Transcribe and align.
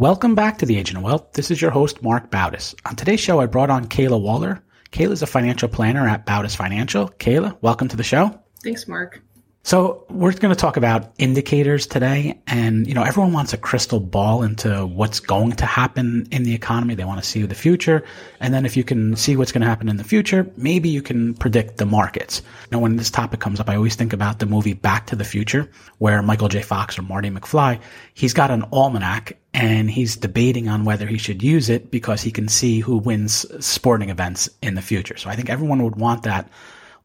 Welcome 0.00 0.34
back 0.34 0.56
to 0.56 0.64
the 0.64 0.78
Agent 0.78 0.96
of 0.96 1.04
Wealth. 1.04 1.34
This 1.34 1.50
is 1.50 1.60
your 1.60 1.70
host, 1.70 2.02
Mark 2.02 2.30
Bautis. 2.30 2.74
On 2.86 2.96
today's 2.96 3.20
show, 3.20 3.38
I 3.38 3.44
brought 3.44 3.68
on 3.68 3.84
Kayla 3.84 4.18
Waller. 4.18 4.62
Kayla 4.92 5.10
is 5.10 5.20
a 5.20 5.26
financial 5.26 5.68
planner 5.68 6.08
at 6.08 6.24
Bautis 6.24 6.56
Financial. 6.56 7.10
Kayla, 7.18 7.58
welcome 7.60 7.86
to 7.88 7.98
the 7.98 8.02
show. 8.02 8.40
Thanks, 8.64 8.88
Mark. 8.88 9.20
So 9.62 10.06
we're 10.08 10.32
going 10.32 10.54
to 10.54 10.58
talk 10.58 10.78
about 10.78 11.12
indicators 11.18 11.86
today. 11.86 12.40
And, 12.46 12.86
you 12.86 12.94
know, 12.94 13.02
everyone 13.02 13.34
wants 13.34 13.52
a 13.52 13.58
crystal 13.58 14.00
ball 14.00 14.42
into 14.42 14.86
what's 14.86 15.20
going 15.20 15.52
to 15.52 15.66
happen 15.66 16.26
in 16.30 16.44
the 16.44 16.54
economy. 16.54 16.94
They 16.94 17.04
want 17.04 17.22
to 17.22 17.28
see 17.28 17.42
the 17.42 17.54
future. 17.54 18.02
And 18.40 18.54
then 18.54 18.64
if 18.64 18.74
you 18.74 18.84
can 18.84 19.16
see 19.16 19.36
what's 19.36 19.52
going 19.52 19.60
to 19.60 19.66
happen 19.66 19.90
in 19.90 19.98
the 19.98 20.04
future, 20.04 20.50
maybe 20.56 20.88
you 20.88 21.02
can 21.02 21.34
predict 21.34 21.76
the 21.76 21.84
markets. 21.84 22.40
Now, 22.72 22.78
when 22.78 22.96
this 22.96 23.10
topic 23.10 23.40
comes 23.40 23.60
up, 23.60 23.68
I 23.68 23.76
always 23.76 23.96
think 23.96 24.14
about 24.14 24.38
the 24.38 24.46
movie 24.46 24.72
Back 24.72 25.06
to 25.08 25.16
the 25.16 25.24
Future, 25.24 25.70
where 25.98 26.22
Michael 26.22 26.48
J. 26.48 26.62
Fox 26.62 26.98
or 26.98 27.02
Marty 27.02 27.28
McFly, 27.28 27.80
he's 28.14 28.32
got 28.32 28.50
an 28.50 28.64
almanac 28.72 29.36
and 29.52 29.90
he's 29.90 30.16
debating 30.16 30.68
on 30.68 30.84
whether 30.84 31.06
he 31.06 31.18
should 31.18 31.42
use 31.42 31.68
it 31.68 31.90
because 31.90 32.22
he 32.22 32.30
can 32.30 32.48
see 32.48 32.80
who 32.80 32.96
wins 32.96 33.44
sporting 33.64 34.08
events 34.08 34.48
in 34.62 34.74
the 34.74 34.82
future. 34.82 35.18
So 35.18 35.28
I 35.28 35.36
think 35.36 35.50
everyone 35.50 35.82
would 35.82 35.96
want 35.96 36.22
that 36.22 36.48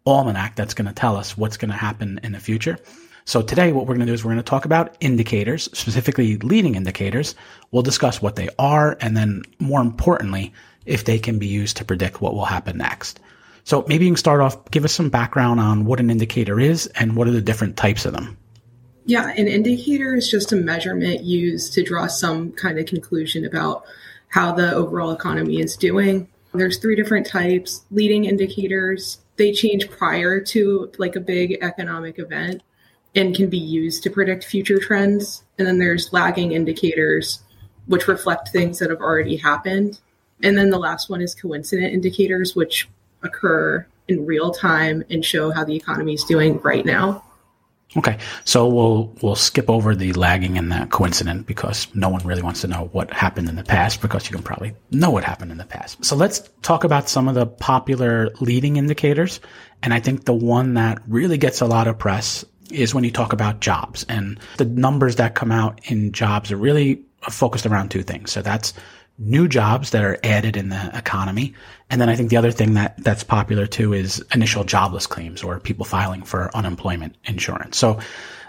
almanac 0.05 0.55
that's 0.55 0.73
going 0.73 0.87
to 0.87 0.93
tell 0.93 1.15
us 1.15 1.37
what's 1.37 1.57
going 1.57 1.71
to 1.71 1.77
happen 1.77 2.19
in 2.23 2.31
the 2.31 2.39
future. 2.39 2.77
So 3.25 3.41
today 3.41 3.71
what 3.71 3.87
we're 3.87 3.95
going 3.95 4.05
to 4.05 4.11
do 4.11 4.13
is 4.13 4.23
we're 4.23 4.33
going 4.33 4.43
to 4.43 4.49
talk 4.49 4.65
about 4.65 4.95
indicators, 4.99 5.63
specifically 5.77 6.37
leading 6.37 6.75
indicators. 6.75 7.33
We'll 7.71 7.81
discuss 7.81 8.21
what 8.21 8.35
they 8.35 8.49
are 8.59 8.97
and 9.01 9.17
then 9.17 9.41
more 9.59 9.81
importantly, 9.81 10.53
if 10.85 11.05
they 11.05 11.17
can 11.17 11.39
be 11.39 11.47
used 11.47 11.77
to 11.77 11.85
predict 11.85 12.21
what 12.21 12.35
will 12.35 12.45
happen 12.45 12.77
next. 12.77 13.19
So 13.63 13.83
maybe 13.87 14.05
you 14.05 14.11
can 14.11 14.17
start 14.17 14.41
off, 14.41 14.69
give 14.69 14.85
us 14.85 14.93
some 14.93 15.09
background 15.09 15.59
on 15.59 15.85
what 15.85 15.99
an 15.99 16.11
indicator 16.11 16.59
is 16.59 16.85
and 16.87 17.15
what 17.15 17.27
are 17.27 17.31
the 17.31 17.41
different 17.41 17.77
types 17.77 18.05
of 18.05 18.13
them. 18.13 18.37
Yeah, 19.07 19.29
an 19.29 19.47
indicator 19.47 20.15
is 20.15 20.29
just 20.29 20.51
a 20.51 20.55
measurement 20.55 21.23
used 21.23 21.73
to 21.73 21.83
draw 21.83 22.05
some 22.05 22.51
kind 22.51 22.77
of 22.77 22.85
conclusion 22.85 23.43
about 23.43 23.85
how 24.27 24.51
the 24.51 24.71
overall 24.73 25.11
economy 25.11 25.59
is 25.59 25.75
doing. 25.75 26.27
There's 26.53 26.77
three 26.77 26.95
different 26.95 27.25
types 27.25 27.83
leading 27.89 28.25
indicators, 28.25 29.19
they 29.37 29.51
change 29.51 29.89
prior 29.89 30.39
to 30.39 30.91
like 30.97 31.15
a 31.15 31.19
big 31.19 31.57
economic 31.61 32.19
event 32.19 32.61
and 33.15 33.35
can 33.35 33.49
be 33.49 33.57
used 33.57 34.03
to 34.03 34.09
predict 34.09 34.43
future 34.43 34.79
trends. 34.79 35.43
And 35.57 35.67
then 35.67 35.79
there's 35.79 36.13
lagging 36.13 36.51
indicators, 36.51 37.43
which 37.87 38.07
reflect 38.07 38.49
things 38.49 38.79
that 38.79 38.89
have 38.89 39.01
already 39.01 39.37
happened. 39.37 39.99
And 40.43 40.57
then 40.57 40.69
the 40.69 40.79
last 40.79 41.09
one 41.09 41.21
is 41.21 41.33
coincident 41.33 41.93
indicators, 41.93 42.55
which 42.55 42.89
occur 43.23 43.85
in 44.07 44.25
real 44.25 44.51
time 44.51 45.03
and 45.09 45.23
show 45.23 45.51
how 45.51 45.63
the 45.63 45.75
economy 45.75 46.13
is 46.13 46.23
doing 46.23 46.59
right 46.59 46.85
now. 46.85 47.23
Okay, 47.97 48.17
so 48.43 48.67
we'll 48.67 49.15
we'll 49.21 49.35
skip 49.35 49.69
over 49.69 49.95
the 49.95 50.11
lagging 50.13 50.57
and 50.57 50.71
the 50.71 50.85
coincident 50.91 51.47
because 51.47 51.87
no 51.95 52.09
one 52.09 52.25
really 52.25 52.41
wants 52.41 52.61
to 52.61 52.67
know 52.67 52.89
what 52.91 53.11
happened 53.11 53.47
in 53.47 53.55
the 53.55 53.63
past 53.63 54.01
because 54.01 54.29
you 54.29 54.35
can 54.35 54.43
probably 54.43 54.75
know 54.91 55.09
what 55.09 55.23
happened 55.23 55.51
in 55.51 55.57
the 55.57 55.65
past. 55.65 56.03
So 56.03 56.15
let's 56.15 56.41
talk 56.61 56.83
about 56.83 57.07
some 57.07 57.29
of 57.29 57.35
the 57.35 57.45
popular 57.45 58.31
leading 58.41 58.75
indicators, 58.75 59.39
and 59.81 59.93
I 59.93 60.01
think 60.01 60.25
the 60.25 60.33
one 60.33 60.73
that 60.73 61.01
really 61.07 61.37
gets 61.37 61.61
a 61.61 61.65
lot 61.65 61.87
of 61.87 61.97
press 61.97 62.43
is 62.69 62.93
when 62.93 63.03
you 63.03 63.11
talk 63.11 63.31
about 63.31 63.61
jobs 63.61 64.03
and 64.09 64.39
the 64.57 64.65
numbers 64.65 65.15
that 65.15 65.35
come 65.35 65.51
out 65.51 65.79
in 65.85 66.11
jobs 66.11 66.51
are 66.51 66.57
really 66.57 67.01
focused 67.29 67.65
around 67.65 67.89
two 67.89 68.03
things. 68.03 68.31
So 68.31 68.41
that's 68.41 68.73
new 69.17 69.47
jobs 69.47 69.91
that 69.91 70.03
are 70.03 70.17
added 70.23 70.57
in 70.57 70.69
the 70.69 70.91
economy. 70.93 71.53
And 71.89 72.01
then 72.01 72.09
I 72.09 72.15
think 72.15 72.29
the 72.29 72.37
other 72.37 72.51
thing 72.51 72.73
that 72.73 73.01
that's 73.03 73.23
popular 73.23 73.65
too 73.65 73.93
is 73.93 74.23
initial 74.33 74.63
jobless 74.63 75.07
claims 75.07 75.43
or 75.43 75.59
people 75.59 75.85
filing 75.85 76.23
for 76.23 76.55
unemployment 76.55 77.15
insurance. 77.25 77.77
So 77.77 77.99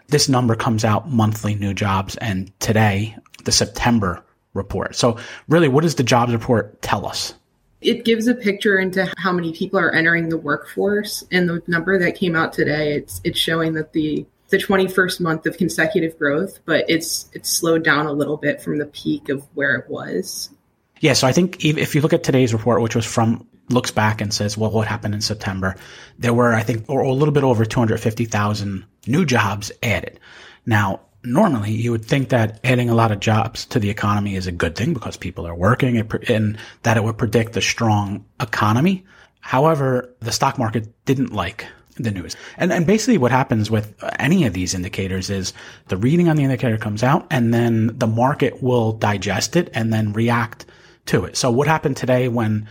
this 0.09 0.29
number 0.29 0.55
comes 0.55 0.85
out 0.85 1.11
monthly 1.11 1.55
new 1.55 1.75
jobs 1.75 2.17
and 2.17 2.53
today 2.61 3.17
the 3.45 3.53
September 3.53 4.25
report. 4.55 4.97
So 4.97 5.19
really 5.49 5.69
what 5.69 5.83
does 5.83 5.95
the 5.95 6.03
jobs 6.03 6.33
report 6.33 6.81
tell 6.83 7.07
us? 7.07 7.35
It 7.83 8.05
gives 8.05 8.27
a 8.27 8.35
picture 8.35 8.79
into 8.79 9.13
how 9.19 9.33
many 9.33 9.53
people 9.53 9.79
are 9.79 9.93
entering 9.93 10.31
the 10.31 10.39
workforce 10.39 11.23
and 11.31 11.49
the 11.49 11.63
number 11.67 11.99
that 11.99 12.17
came 12.17 12.35
out 12.35 12.53
today 12.53 12.95
it's 12.95 13.21
it's 13.23 13.39
showing 13.39 13.75
that 13.75 13.93
the 13.93 14.27
the 14.49 14.59
21st 14.59 15.21
month 15.21 15.47
of 15.47 15.57
consecutive 15.57 16.17
growth, 16.19 16.61
but 16.65 16.85
it's 16.89 17.29
it's 17.33 17.51
slowed 17.51 17.83
down 17.83 18.07
a 18.07 18.13
little 18.13 18.37
bit 18.37 18.63
from 18.63 18.79
the 18.79 18.87
peak 18.87 19.29
of 19.29 19.45
where 19.55 19.75
it 19.75 19.91
was. 19.91 20.51
Yeah, 21.01 21.13
so 21.13 21.27
I 21.27 21.33
think 21.33 21.65
if 21.65 21.95
you 21.95 22.01
look 22.01 22.13
at 22.13 22.25
today's 22.25 22.53
report, 22.53 22.81
which 22.81 22.97
was 22.97 23.05
from 23.05 23.47
looks 23.69 23.91
back 23.91 24.21
and 24.21 24.33
says, 24.33 24.57
well, 24.57 24.71
what 24.71 24.87
happened 24.87 25.15
in 25.15 25.21
September? 25.21 25.77
There 26.19 26.33
were, 26.33 26.55
I 26.55 26.63
think, 26.63 26.89
or 26.89 27.03
a 27.03 27.13
little 27.13 27.35
bit 27.35 27.45
over 27.45 27.65
250,000 27.65 28.85
new 29.07 29.25
jobs 29.25 29.73
added. 29.83 30.21
Now, 30.65 31.01
normally 31.25 31.73
you 31.73 31.91
would 31.91 32.05
think 32.05 32.29
that 32.29 32.61
adding 32.65 32.89
a 32.89 32.95
lot 32.95 33.11
of 33.11 33.21
jobs 33.21 33.65
to 33.67 33.81
the 33.81 33.91
economy 33.91 34.37
is 34.37 34.47
a 34.47 34.53
good 34.53 34.77
thing 34.77 34.95
because 34.95 35.17
people 35.17 35.47
are 35.47 35.55
working 35.55 35.99
and 36.29 36.59
that 36.85 36.97
it 36.97 37.05
would 37.05 37.19
predict 37.19 37.57
a 37.57 37.61
strong 37.61 38.25
economy. 38.41 39.05
However, 39.41 40.15
the 40.21 40.33
stock 40.33 40.59
market 40.59 40.89
didn't 41.05 41.33
like 41.33 41.67
the 41.97 42.11
news. 42.11 42.37
And, 42.57 42.73
and 42.73 42.87
basically 42.87 43.19
what 43.19 43.31
happens 43.31 43.71
with 43.71 43.95
any 44.19 44.45
of 44.45 44.53
these 44.53 44.75
indicators 44.75 45.31
is 45.31 45.53
the 45.89 45.97
reading 45.97 46.29
on 46.29 46.37
the 46.37 46.45
indicator 46.45 46.79
comes 46.79 47.03
out 47.03 47.27
and 47.31 47.53
then 47.53 47.99
the 47.99 48.07
market 48.07 48.63
will 48.63 48.93
digest 48.93 49.57
it 49.57 49.71
and 49.73 49.93
then 49.93 50.13
react 50.13 50.67
to 51.07 51.25
it. 51.25 51.37
So 51.37 51.51
what 51.51 51.67
happened 51.67 51.97
today 51.97 52.29
when 52.29 52.69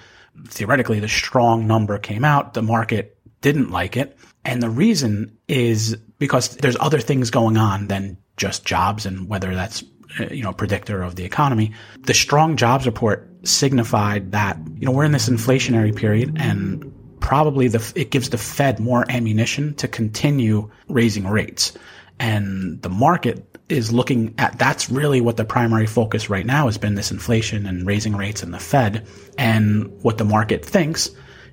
theoretically 0.48 1.00
the 1.00 1.08
strong 1.08 1.68
number 1.68 1.98
came 1.98 2.26
out, 2.26 2.54
the 2.54 2.62
market 2.62 3.18
didn't 3.42 3.72
like 3.72 3.98
it. 3.98 4.18
And 4.44 4.62
the 4.62 4.70
reason 4.70 5.38
is 5.48 5.98
because 6.20 6.56
there's 6.58 6.78
other 6.80 7.00
things 7.00 7.30
going 7.30 7.58
on 7.58 7.88
than 7.88 8.18
just 8.38 8.66
jobs 8.66 9.06
and 9.06 9.28
whether 9.28 9.54
that's 9.56 9.84
uh, 10.20 10.26
you 10.32 10.44
know 10.44 10.54
predictor 10.54 11.02
of 11.02 11.16
the 11.16 11.24
economy. 11.24 11.74
The 12.02 12.14
strong 12.14 12.58
jobs 12.58 12.86
report 12.86 13.30
signified 13.44 14.32
that 14.32 14.58
you 14.76 14.86
know 14.86 14.92
we're 14.92 15.06
in 15.06 15.12
this 15.12 15.30
inflationary 15.30 15.96
period 15.96 16.38
and 16.40 16.94
probably 17.20 17.68
the 17.68 17.94
it 17.96 18.12
gives 18.12 18.30
the 18.30 18.38
Fed 18.38 18.80
more 18.80 19.06
ammunition 19.10 19.74
to 19.76 19.88
continue 19.88 20.70
raising 20.88 21.28
rates. 21.28 21.74
And 22.20 22.82
the 22.82 22.90
market 22.90 23.55
is 23.70 23.92
looking 23.92 24.34
at 24.38 24.58
that's 24.60 24.90
really 24.90 25.22
what 25.22 25.38
the 25.38 25.46
primary 25.46 25.88
focus 25.88 26.30
right 26.30 26.46
now 26.46 26.66
has 26.66 26.78
been 26.78 26.96
this 26.96 27.12
inflation 27.12 27.66
and 27.66 27.86
raising 27.86 28.16
rates 28.16 28.44
in 28.44 28.52
the 28.52 28.60
Fed. 28.60 29.08
And 29.38 29.92
what 30.04 30.18
the 30.18 30.26
market 30.26 30.64
thinks 30.64 31.10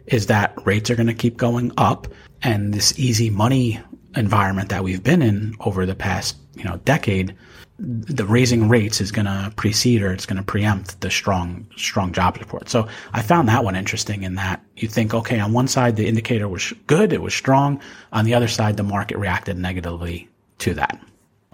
is 0.07 0.27
that 0.27 0.55
rates 0.67 0.91
are 0.91 0.97
going 0.97 1.07
to 1.07 1.15
keep 1.15 1.37
going 1.37 1.73
up 1.79 2.07
and 2.43 2.75
this 2.75 2.99
easy 2.99 3.31
money 3.31 3.81
environment 4.15 4.69
that 4.69 4.85
we've 4.85 5.03
been 5.03 5.23
in 5.23 5.55
over 5.61 5.87
the 5.87 5.95
past, 5.95 6.37
you 6.55 6.65
know, 6.65 6.77
decade, 6.79 7.35
the 7.79 8.27
raising 8.27 8.69
rates 8.69 9.01
is 9.01 9.11
going 9.11 9.27
to 9.27 9.53
precede 9.57 10.03
or 10.03 10.13
it's 10.13 10.27
going 10.27 10.37
to 10.37 10.43
preempt 10.43 11.01
the 11.01 11.11
strong, 11.11 11.67
strong 11.77 12.13
jobs 12.13 12.39
report. 12.39 12.69
So 12.69 12.87
I 13.13 13.23
found 13.23 13.49
that 13.49 13.65
one 13.65 13.75
interesting 13.75 14.23
in 14.23 14.35
that 14.35 14.63
you 14.77 14.87
think, 14.87 15.15
okay, 15.15 15.41
on 15.41 15.53
one 15.53 15.67
side, 15.67 15.97
the 15.97 16.07
indicator 16.07 16.47
was 16.47 16.73
good. 16.87 17.13
It 17.13 17.23
was 17.23 17.35
strong. 17.35 17.81
On 18.13 18.25
the 18.25 18.35
other 18.35 18.49
side, 18.49 18.77
the 18.77 18.83
market 18.83 19.17
reacted 19.17 19.57
negatively 19.57 20.29
to 20.59 20.75
that. 20.75 21.01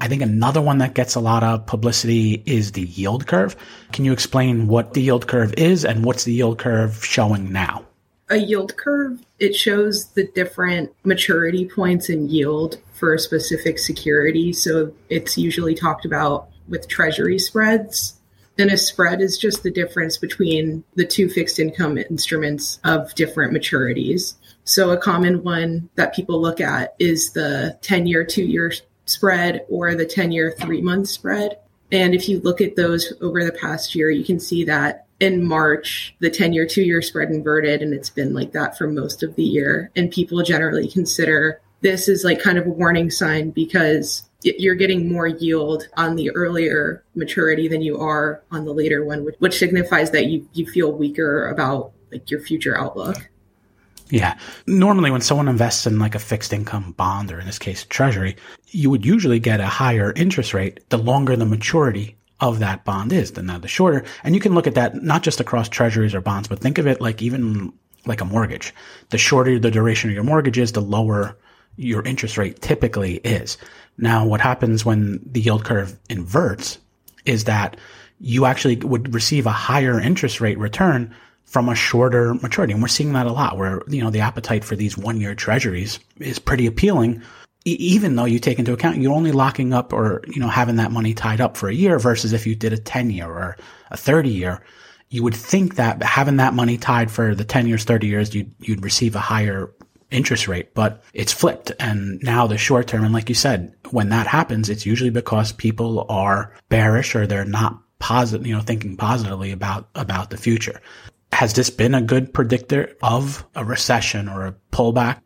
I 0.00 0.06
think 0.06 0.22
another 0.22 0.62
one 0.62 0.78
that 0.78 0.94
gets 0.94 1.16
a 1.16 1.20
lot 1.20 1.42
of 1.42 1.66
publicity 1.66 2.42
is 2.46 2.72
the 2.72 2.82
yield 2.82 3.26
curve. 3.26 3.56
Can 3.92 4.04
you 4.04 4.12
explain 4.12 4.68
what 4.68 4.94
the 4.94 5.02
yield 5.02 5.26
curve 5.26 5.54
is 5.56 5.84
and 5.84 6.04
what's 6.04 6.24
the 6.24 6.32
yield 6.32 6.58
curve 6.58 7.04
showing 7.04 7.52
now? 7.52 7.84
A 8.30 8.36
yield 8.36 8.76
curve, 8.76 9.18
it 9.38 9.56
shows 9.56 10.06
the 10.08 10.28
different 10.28 10.92
maturity 11.02 11.66
points 11.66 12.10
in 12.10 12.28
yield 12.28 12.78
for 12.92 13.14
a 13.14 13.18
specific 13.18 13.78
security. 13.78 14.52
So 14.52 14.92
it's 15.08 15.36
usually 15.36 15.74
talked 15.74 16.04
about 16.04 16.48
with 16.68 16.88
treasury 16.88 17.38
spreads. 17.38 18.14
And 18.58 18.70
a 18.70 18.76
spread 18.76 19.20
is 19.20 19.38
just 19.38 19.62
the 19.62 19.70
difference 19.70 20.18
between 20.18 20.84
the 20.94 21.06
two 21.06 21.28
fixed 21.28 21.58
income 21.58 21.96
instruments 21.96 22.80
of 22.84 23.14
different 23.14 23.52
maturities. 23.52 24.34
So 24.64 24.90
a 24.90 24.98
common 24.98 25.42
one 25.44 25.88
that 25.94 26.14
people 26.14 26.40
look 26.40 26.60
at 26.60 26.94
is 26.98 27.32
the 27.32 27.78
10 27.82 28.06
year, 28.06 28.24
two 28.24 28.44
year 28.44 28.72
spread 29.10 29.64
or 29.68 29.94
the 29.94 30.06
10 30.06 30.32
year 30.32 30.54
three 30.58 30.80
month 30.80 31.08
spread. 31.08 31.58
And 31.90 32.14
if 32.14 32.28
you 32.28 32.40
look 32.40 32.60
at 32.60 32.76
those 32.76 33.12
over 33.20 33.44
the 33.44 33.52
past 33.52 33.94
year, 33.94 34.10
you 34.10 34.24
can 34.24 34.38
see 34.38 34.64
that 34.64 35.06
in 35.20 35.44
March, 35.44 36.14
the 36.20 36.30
10 36.30 36.52
year, 36.52 36.66
two 36.66 36.82
year 36.82 37.02
spread 37.02 37.30
inverted, 37.30 37.82
and 37.82 37.92
it's 37.92 38.10
been 38.10 38.34
like 38.34 38.52
that 38.52 38.76
for 38.76 38.86
most 38.86 39.22
of 39.22 39.34
the 39.36 39.42
year. 39.42 39.90
And 39.96 40.10
people 40.10 40.42
generally 40.42 40.88
consider 40.88 41.60
this 41.80 42.08
is 42.08 42.24
like 42.24 42.40
kind 42.40 42.58
of 42.58 42.66
a 42.66 42.70
warning 42.70 43.10
sign 43.10 43.50
because 43.50 44.28
you're 44.42 44.74
getting 44.74 45.12
more 45.12 45.26
yield 45.26 45.88
on 45.96 46.14
the 46.14 46.30
earlier 46.30 47.02
maturity 47.14 47.66
than 47.66 47.82
you 47.82 47.98
are 47.98 48.42
on 48.50 48.64
the 48.64 48.72
later 48.72 49.04
one, 49.04 49.24
which, 49.24 49.34
which 49.38 49.58
signifies 49.58 50.10
that 50.12 50.26
you, 50.26 50.48
you 50.52 50.66
feel 50.66 50.92
weaker 50.92 51.48
about 51.48 51.92
like 52.12 52.30
your 52.30 52.40
future 52.40 52.78
outlook. 52.78 53.28
Yeah. 54.10 54.38
Normally, 54.66 55.10
when 55.10 55.20
someone 55.20 55.48
invests 55.48 55.86
in 55.86 55.98
like 55.98 56.14
a 56.14 56.18
fixed 56.20 56.52
income 56.52 56.92
bond, 56.92 57.30
or 57.30 57.40
in 57.40 57.46
this 57.46 57.58
case, 57.58 57.84
treasury, 57.84 58.36
you 58.68 58.90
would 58.90 59.04
usually 59.04 59.38
get 59.38 59.60
a 59.60 59.66
higher 59.66 60.12
interest 60.16 60.54
rate 60.54 60.88
the 60.88 60.98
longer 60.98 61.36
the 61.36 61.44
maturity 61.46 62.16
of 62.40 62.60
that 62.60 62.84
bond 62.84 63.12
is 63.12 63.32
than 63.32 63.46
the 63.46 63.68
shorter. 63.68 64.04
And 64.22 64.34
you 64.34 64.40
can 64.40 64.54
look 64.54 64.66
at 64.66 64.74
that 64.76 65.02
not 65.02 65.22
just 65.22 65.40
across 65.40 65.68
treasuries 65.68 66.14
or 66.14 66.20
bonds, 66.20 66.48
but 66.48 66.60
think 66.60 66.78
of 66.78 66.86
it 66.86 67.00
like 67.00 67.20
even 67.20 67.72
like 68.06 68.20
a 68.20 68.24
mortgage. 68.24 68.74
The 69.10 69.18
shorter 69.18 69.58
the 69.58 69.70
duration 69.70 70.08
of 70.08 70.14
your 70.14 70.24
mortgage 70.24 70.58
is, 70.58 70.72
the 70.72 70.80
lower 70.80 71.36
your 71.76 72.02
interest 72.02 72.38
rate 72.38 72.62
typically 72.62 73.16
is. 73.16 73.58
Now, 73.98 74.24
what 74.24 74.40
happens 74.40 74.84
when 74.84 75.20
the 75.24 75.40
yield 75.40 75.64
curve 75.64 75.98
inverts 76.08 76.78
is 77.24 77.44
that 77.44 77.76
you 78.20 78.44
actually 78.46 78.76
would 78.76 79.14
receive 79.14 79.46
a 79.46 79.52
higher 79.52 80.00
interest 80.00 80.40
rate 80.40 80.58
return 80.58 81.14
from 81.48 81.68
a 81.70 81.74
shorter 81.74 82.34
maturity. 82.34 82.74
And 82.74 82.82
we're 82.82 82.88
seeing 82.88 83.14
that 83.14 83.26
a 83.26 83.32
lot 83.32 83.56
where, 83.56 83.82
you 83.88 84.02
know, 84.02 84.10
the 84.10 84.20
appetite 84.20 84.64
for 84.64 84.76
these 84.76 84.98
one 84.98 85.18
year 85.18 85.34
treasuries 85.34 85.98
is 86.18 86.38
pretty 86.38 86.66
appealing. 86.66 87.22
even 87.64 88.16
though 88.16 88.24
you 88.24 88.38
take 88.38 88.58
into 88.58 88.72
account 88.72 88.96
you're 88.96 89.12
only 89.12 89.32
locking 89.32 89.72
up 89.72 89.92
or, 89.92 90.22
you 90.26 90.40
know, 90.40 90.48
having 90.48 90.76
that 90.76 90.92
money 90.92 91.12
tied 91.14 91.40
up 91.40 91.56
for 91.56 91.68
a 91.68 91.74
year 91.74 91.98
versus 91.98 92.32
if 92.32 92.46
you 92.46 92.54
did 92.54 92.72
a 92.72 92.78
10 92.78 93.10
year 93.10 93.26
or 93.26 93.56
a 93.90 93.96
30 93.96 94.28
year, 94.28 94.62
you 95.08 95.22
would 95.22 95.34
think 95.34 95.76
that 95.76 96.02
having 96.02 96.36
that 96.36 96.54
money 96.54 96.76
tied 96.76 97.10
for 97.10 97.34
the 97.34 97.44
10 97.44 97.66
years, 97.66 97.84
30 97.84 98.06
years, 98.06 98.34
you'd, 98.34 98.54
you'd 98.60 98.84
receive 98.84 99.16
a 99.16 99.20
higher 99.20 99.70
interest 100.10 100.48
rate, 100.48 100.74
but 100.74 101.02
it's 101.14 101.32
flipped. 101.32 101.72
And 101.80 102.22
now 102.22 102.46
the 102.46 102.58
short 102.58 102.86
term, 102.86 103.04
and 103.04 103.14
like 103.14 103.28
you 103.28 103.34
said, 103.34 103.74
when 103.90 104.10
that 104.10 104.26
happens, 104.26 104.68
it's 104.68 104.86
usually 104.86 105.10
because 105.10 105.52
people 105.52 106.06
are 106.10 106.54
bearish 106.68 107.14
or 107.14 107.26
they're 107.26 107.44
not 107.44 107.82
positive, 107.98 108.46
you 108.46 108.54
know, 108.54 108.60
thinking 108.60 108.96
positively 108.96 109.50
about, 109.50 109.88
about 109.94 110.30
the 110.30 110.36
future. 110.36 110.80
Has 111.32 111.52
this 111.54 111.70
been 111.70 111.94
a 111.94 112.02
good 112.02 112.32
predictor 112.34 112.96
of 113.02 113.46
a 113.54 113.64
recession 113.64 114.28
or 114.28 114.46
a 114.46 114.54
pullback? 114.72 115.20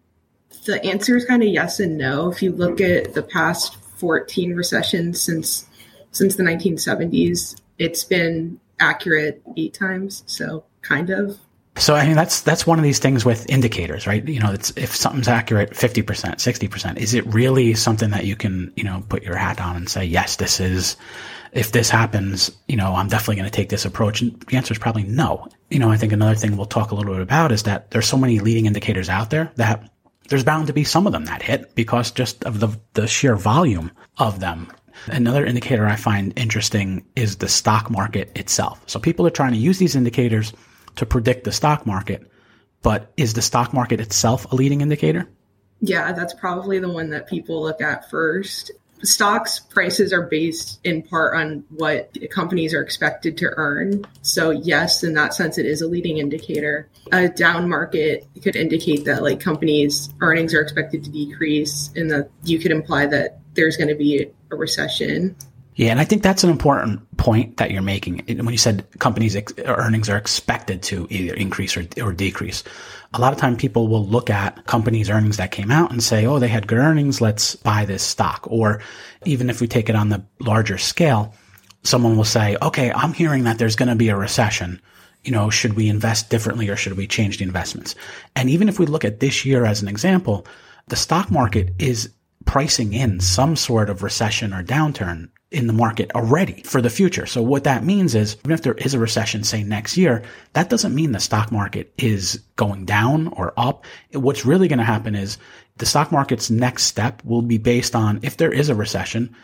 The 0.67 0.85
answer 0.85 1.17
is 1.17 1.25
kind 1.25 1.43
of 1.43 1.49
yes 1.49 1.81
and 1.81 1.97
no. 1.97 2.31
If 2.31 2.43
you 2.43 2.53
look 2.53 2.81
at 2.81 3.15
the 3.15 3.23
past 3.23 3.77
14 3.97 4.55
recessions 4.55 5.21
since 5.21 5.67
since 6.11 6.37
the 6.37 6.43
1970s, 6.43 7.59
it's 7.79 8.05
been 8.05 8.61
accurate 8.79 9.43
eight 9.57 9.75
times. 9.75 10.23
So 10.27 10.65
kind 10.83 11.11
of. 11.11 11.39
So 11.77 11.95
I 11.95 12.07
mean 12.07 12.17
that's 12.17 12.43
that's 12.43 12.67
one 12.67 12.79
of 12.79 12.83
these 12.83 12.99
things 12.99 13.25
with 13.25 13.49
indicators, 13.49 14.07
right? 14.07 14.27
You 14.27 14.41
know, 14.41 14.53
if 14.53 14.95
something's 14.95 15.29
accurate 15.29 15.75
fifty 15.75 16.03
percent, 16.03 16.41
sixty 16.41 16.69
percent, 16.69 16.99
is 16.99 17.15
it 17.15 17.27
really 17.27 17.75
something 17.75 18.11
that 18.11 18.27
you 18.27 18.37
can, 18.37 18.73
you 18.77 18.85
know, 18.85 19.03
put 19.09 19.23
your 19.23 19.37
hat 19.37 19.61
on 19.61 19.77
and 19.77 19.89
say, 19.89 20.05
yes, 20.05 20.37
this 20.37 20.61
is 20.61 20.97
if 21.53 21.73
this 21.73 21.91
happens, 21.91 22.51
you 22.69 22.77
know, 22.77 22.95
I'm 22.95 23.09
definitely 23.09 23.37
going 23.37 23.51
to 23.51 23.57
take 23.57 23.69
this 23.69 23.85
approach? 23.85 24.21
And 24.21 24.39
the 24.43 24.57
answer 24.57 24.73
is 24.73 24.79
probably 24.79 25.05
no. 25.05 25.49
You 25.71 25.79
know, 25.79 25.91
I 25.91 25.97
think 25.97 26.13
another 26.13 26.35
thing 26.35 26.57
we'll 26.57 26.67
talk 26.67 26.91
a 26.91 26.95
little 26.95 27.13
bit 27.13 27.23
about 27.23 27.53
is 27.53 27.63
that 27.65 27.91
there's 27.91 28.07
so 28.07 28.17
many 28.17 28.39
leading 28.39 28.67
indicators 28.67 29.09
out 29.09 29.31
there 29.31 29.51
that 29.57 29.91
there's 30.29 30.45
bound 30.45 30.67
to 30.67 30.73
be 30.73 30.85
some 30.85 31.07
of 31.07 31.13
them 31.13 31.25
that 31.27 31.43
hit 31.43 31.75
because 31.75 32.11
just 32.11 32.45
of 32.45 32.61
the, 32.61 32.69
the 32.95 33.07
sheer 33.07 33.37
volume 33.37 33.91
of 34.19 34.41
them. 34.41 34.71
Another 35.07 35.45
indicator 35.45 35.87
I 35.87 35.97
find 35.97 36.33
interesting 36.39 37.05
is 37.17 37.37
the 37.37 37.49
stock 37.49 37.91
market 37.91 38.31
itself. 38.37 38.83
So 38.87 39.01
people 39.01 39.27
are 39.27 39.31
trying 39.31 39.53
to 39.53 39.59
use 39.59 39.79
these 39.79 39.97
indicators 39.97 40.53
to 40.97 41.07
predict 41.07 41.45
the 41.45 41.53
stock 41.53 41.87
market, 41.87 42.31
but 42.83 43.13
is 43.17 43.35
the 43.35 43.43
stock 43.43 43.73
market 43.73 44.01
itself 44.01 44.51
a 44.53 44.55
leading 44.55 44.81
indicator? 44.81 45.29
Yeah, 45.81 46.13
that's 46.13 46.35
probably 46.35 46.79
the 46.79 46.89
one 46.89 47.11
that 47.11 47.29
people 47.29 47.63
look 47.63 47.81
at 47.81 48.09
first. 48.11 48.71
Stocks 49.03 49.59
prices 49.59 50.13
are 50.13 50.23
based 50.23 50.79
in 50.85 51.03
part 51.03 51.35
on 51.35 51.65
what 51.71 52.17
companies 52.31 52.73
are 52.73 52.83
expected 52.83 53.37
to 53.39 53.51
earn. 53.57 54.05
So, 54.23 54.51
yes, 54.51 55.03
in 55.03 55.15
that 55.15 55.35
sense, 55.35 55.59
it 55.59 55.67
is 55.67 55.83
a 55.83 55.89
leading 55.89 56.19
indicator. 56.19 56.89
A 57.11 57.29
down 57.29 57.69
market 57.69 58.29
could 58.45 58.55
indicate 58.55 59.05
that 59.07 59.25
like 59.25 59.41
companies' 59.41 60.09
earnings 60.21 60.55
are 60.55 60.61
expected 60.61 61.03
to 61.03 61.11
decrease, 61.11 61.91
and 61.97 62.09
that 62.13 62.31
you 62.45 62.61
could 62.61 62.71
imply 62.71 63.07
that 63.07 63.41
there's 63.55 63.77
going 63.77 63.89
to 63.89 63.97
be 63.97 64.31
a 64.53 64.57
recession. 64.57 65.35
Yeah, 65.75 65.91
and 65.91 66.01
I 66.01 66.05
think 66.05 66.23
that's 66.23 66.45
an 66.45 66.51
important 66.51 67.17
point 67.17 67.57
that 67.57 67.71
you're 67.71 67.81
making 67.81 68.25
when 68.27 68.51
you 68.51 68.59
said 68.59 68.87
companies' 68.99 69.35
ex- 69.35 69.55
earnings 69.65 70.11
are 70.11 70.19
expected 70.19 70.83
to 70.85 71.07
either 71.09 71.35
increase 71.35 71.77
or, 71.77 71.87
or 72.03 72.13
decrease. 72.13 72.63
A 73.15 73.21
lot 73.21 73.33
of 73.33 73.39
time 73.39 73.57
people 73.57 73.89
will 73.89 74.07
look 74.07 74.29
at 74.29 74.67
companies' 74.67 75.09
earnings 75.09 75.39
that 75.39 75.51
came 75.51 75.71
out 75.71 75.91
and 75.91 76.03
say, 76.03 76.27
"Oh, 76.27 76.39
they 76.39 76.49
had 76.49 76.67
good 76.67 76.79
earnings, 76.79 77.23
let's 77.23 77.57
buy 77.57 77.87
this 77.87 78.03
stock." 78.03 78.47
Or 78.51 78.83
even 79.25 79.49
if 79.49 79.63
we 79.63 79.67
take 79.67 79.89
it 79.89 79.97
on 79.97 80.11
the 80.11 80.23
larger 80.41 80.77
scale, 80.77 81.35
someone 81.85 82.19
will 82.19 82.25
say, 82.25 82.57
"Okay, 82.61 82.93
I'm 82.93 83.15
hearing 83.15 83.45
that 83.45 83.57
there's 83.57 83.77
going 83.77 83.89
to 83.89 83.95
be 83.95 84.11
a 84.11 84.17
recession. 84.17 84.81
You 85.25 85.33
know, 85.33 85.49
should 85.49 85.75
we 85.75 85.89
invest 85.89 86.29
differently 86.29 86.69
or 86.69 86.77
should 86.77 86.99
we 86.99 87.07
change 87.07 87.39
the 87.39 87.45
investments?" 87.45 87.95
And 88.37 88.51
even 88.51 88.69
if 88.69 88.79
we 88.79 88.85
look 88.85 89.07
at 89.07 89.21
this 89.21 89.47
year 89.47 89.65
as 89.65 89.81
an 89.81 89.89
example, 89.89 90.47
the 90.89 90.97
stock 90.97 91.31
market 91.31 91.71
is 91.79 92.11
pricing 92.45 92.93
in 92.93 93.21
some 93.21 93.57
sort 93.57 93.89
of 93.89 94.03
recession 94.03 94.53
or 94.53 94.63
downturn 94.63 95.29
in 95.53 95.67
the 95.67 95.73
market 95.73 96.11
already 96.15 96.63
for 96.63 96.81
the 96.81 96.91
future. 96.91 97.27
So 97.27 97.43
what 97.43 97.65
that 97.65 97.85
means 97.85 98.15
is 98.15 98.37
even 98.41 98.53
if 98.53 98.63
there 98.63 98.75
is 98.75 98.95
a 98.95 98.99
recession, 98.99 99.45
say 99.45 99.63
next 99.63 99.97
year, 99.97 100.23
that 100.55 100.71
doesn't 100.71 100.95
mean 100.95 101.13
the 101.13 101.21
stock 101.21 101.53
market 101.53 101.93
is 101.99 102.43
going 102.57 102.85
down 102.85 103.29
or 103.29 103.53
up. 103.57 103.85
What's 104.13 104.47
really 104.47 104.69
going 104.69 104.79
to 104.79 104.85
happen 104.85 105.15
is 105.15 105.39
the 105.77 105.87
stock 105.87 106.11
market's 106.13 106.51
next 106.51 106.85
step 106.85 107.23
will 107.25 107.43
be 107.43 107.59
based 107.59 107.95
on 107.95 108.21
if 108.23 108.37
there 108.37 108.53
is 108.53 108.69
a 108.69 108.75
recession, 108.75 109.35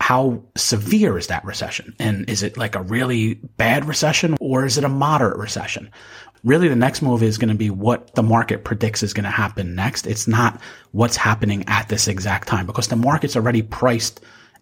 how 0.00 0.42
severe 0.56 1.16
is 1.16 1.28
that 1.28 1.44
recession? 1.44 1.94
And 1.98 2.28
is 2.28 2.42
it 2.42 2.56
like 2.56 2.74
a 2.74 2.82
really 2.82 3.34
bad 3.34 3.86
recession 3.86 4.36
or 4.40 4.64
is 4.64 4.78
it 4.78 4.84
a 4.84 4.88
moderate 4.88 5.38
recession? 5.38 5.90
Really, 6.44 6.68
the 6.68 6.76
next 6.76 7.02
move 7.02 7.22
is 7.22 7.38
going 7.38 7.48
to 7.48 7.56
be 7.56 7.70
what 7.70 8.14
the 8.14 8.22
market 8.22 8.62
predicts 8.62 9.02
is 9.02 9.14
going 9.14 9.24
to 9.24 9.30
happen 9.30 9.74
next. 9.74 10.06
It's 10.06 10.28
not 10.28 10.60
what's 10.92 11.16
happening 11.16 11.64
at 11.66 11.88
this 11.88 12.06
exact 12.06 12.46
time 12.46 12.66
because 12.66 12.88
the 12.88 12.96
market's 12.96 13.36
already 13.36 13.62
priced 13.62 14.20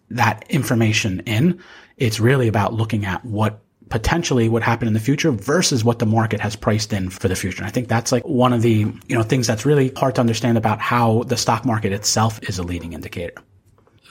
that 0.09 0.45
information 0.49 1.21
in. 1.21 1.59
It's 1.97 2.19
really 2.19 2.47
about 2.47 2.73
looking 2.73 3.05
at 3.05 3.23
what 3.23 3.61
potentially 3.89 4.49
would 4.49 4.63
happen 4.63 4.87
in 4.87 4.93
the 4.93 4.99
future 4.99 5.31
versus 5.31 5.83
what 5.83 5.99
the 5.99 6.05
market 6.05 6.39
has 6.39 6.55
priced 6.55 6.91
in 6.91 7.09
for 7.09 7.27
the 7.27 7.35
future. 7.35 7.59
And 7.59 7.67
I 7.67 7.71
think 7.71 7.87
that's 7.87 8.11
like 8.11 8.23
one 8.23 8.51
of 8.51 8.61
the, 8.61 8.71
you 9.07 9.15
know, 9.15 9.23
things 9.23 9.47
that's 9.47 9.65
really 9.65 9.91
hard 9.95 10.15
to 10.15 10.21
understand 10.21 10.57
about 10.57 10.79
how 10.79 11.23
the 11.23 11.37
stock 11.37 11.65
market 11.65 11.91
itself 11.91 12.39
is 12.43 12.57
a 12.57 12.63
leading 12.63 12.93
indicator 12.93 13.35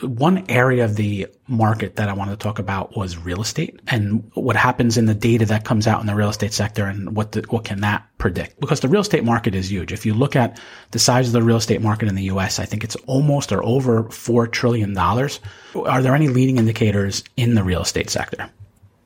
one 0.02 0.44
area 0.48 0.84
of 0.84 0.96
the 0.96 1.28
market 1.46 1.96
that 1.96 2.08
I 2.08 2.14
wanted 2.14 2.32
to 2.32 2.36
talk 2.36 2.58
about 2.58 2.96
was 2.96 3.16
real 3.16 3.40
estate 3.40 3.78
and 3.86 4.28
what 4.34 4.56
happens 4.56 4.96
in 4.96 5.06
the 5.06 5.14
data 5.14 5.46
that 5.46 5.64
comes 5.64 5.86
out 5.86 6.00
in 6.00 6.06
the 6.06 6.14
real 6.14 6.30
estate 6.30 6.52
sector 6.52 6.86
and 6.86 7.14
what 7.14 7.32
the, 7.32 7.42
what 7.48 7.64
can 7.64 7.80
that 7.82 8.04
predict? 8.18 8.58
Because 8.58 8.80
the 8.80 8.88
real 8.88 9.02
estate 9.02 9.24
market 9.24 9.54
is 9.54 9.70
huge. 9.70 9.92
If 9.92 10.04
you 10.04 10.14
look 10.14 10.34
at 10.34 10.60
the 10.90 10.98
size 10.98 11.28
of 11.28 11.32
the 11.32 11.42
real 11.42 11.58
estate 11.58 11.80
market 11.80 12.08
in 12.08 12.16
the 12.16 12.24
US, 12.24 12.58
I 12.58 12.64
think 12.64 12.82
it's 12.82 12.96
almost 13.06 13.52
or 13.52 13.62
over 13.64 14.04
$4 14.04 14.50
trillion. 14.50 14.96
Are 14.98 16.02
there 16.02 16.14
any 16.14 16.28
leading 16.28 16.56
indicators 16.58 17.22
in 17.36 17.54
the 17.54 17.62
real 17.62 17.82
estate 17.82 18.10
sector? 18.10 18.50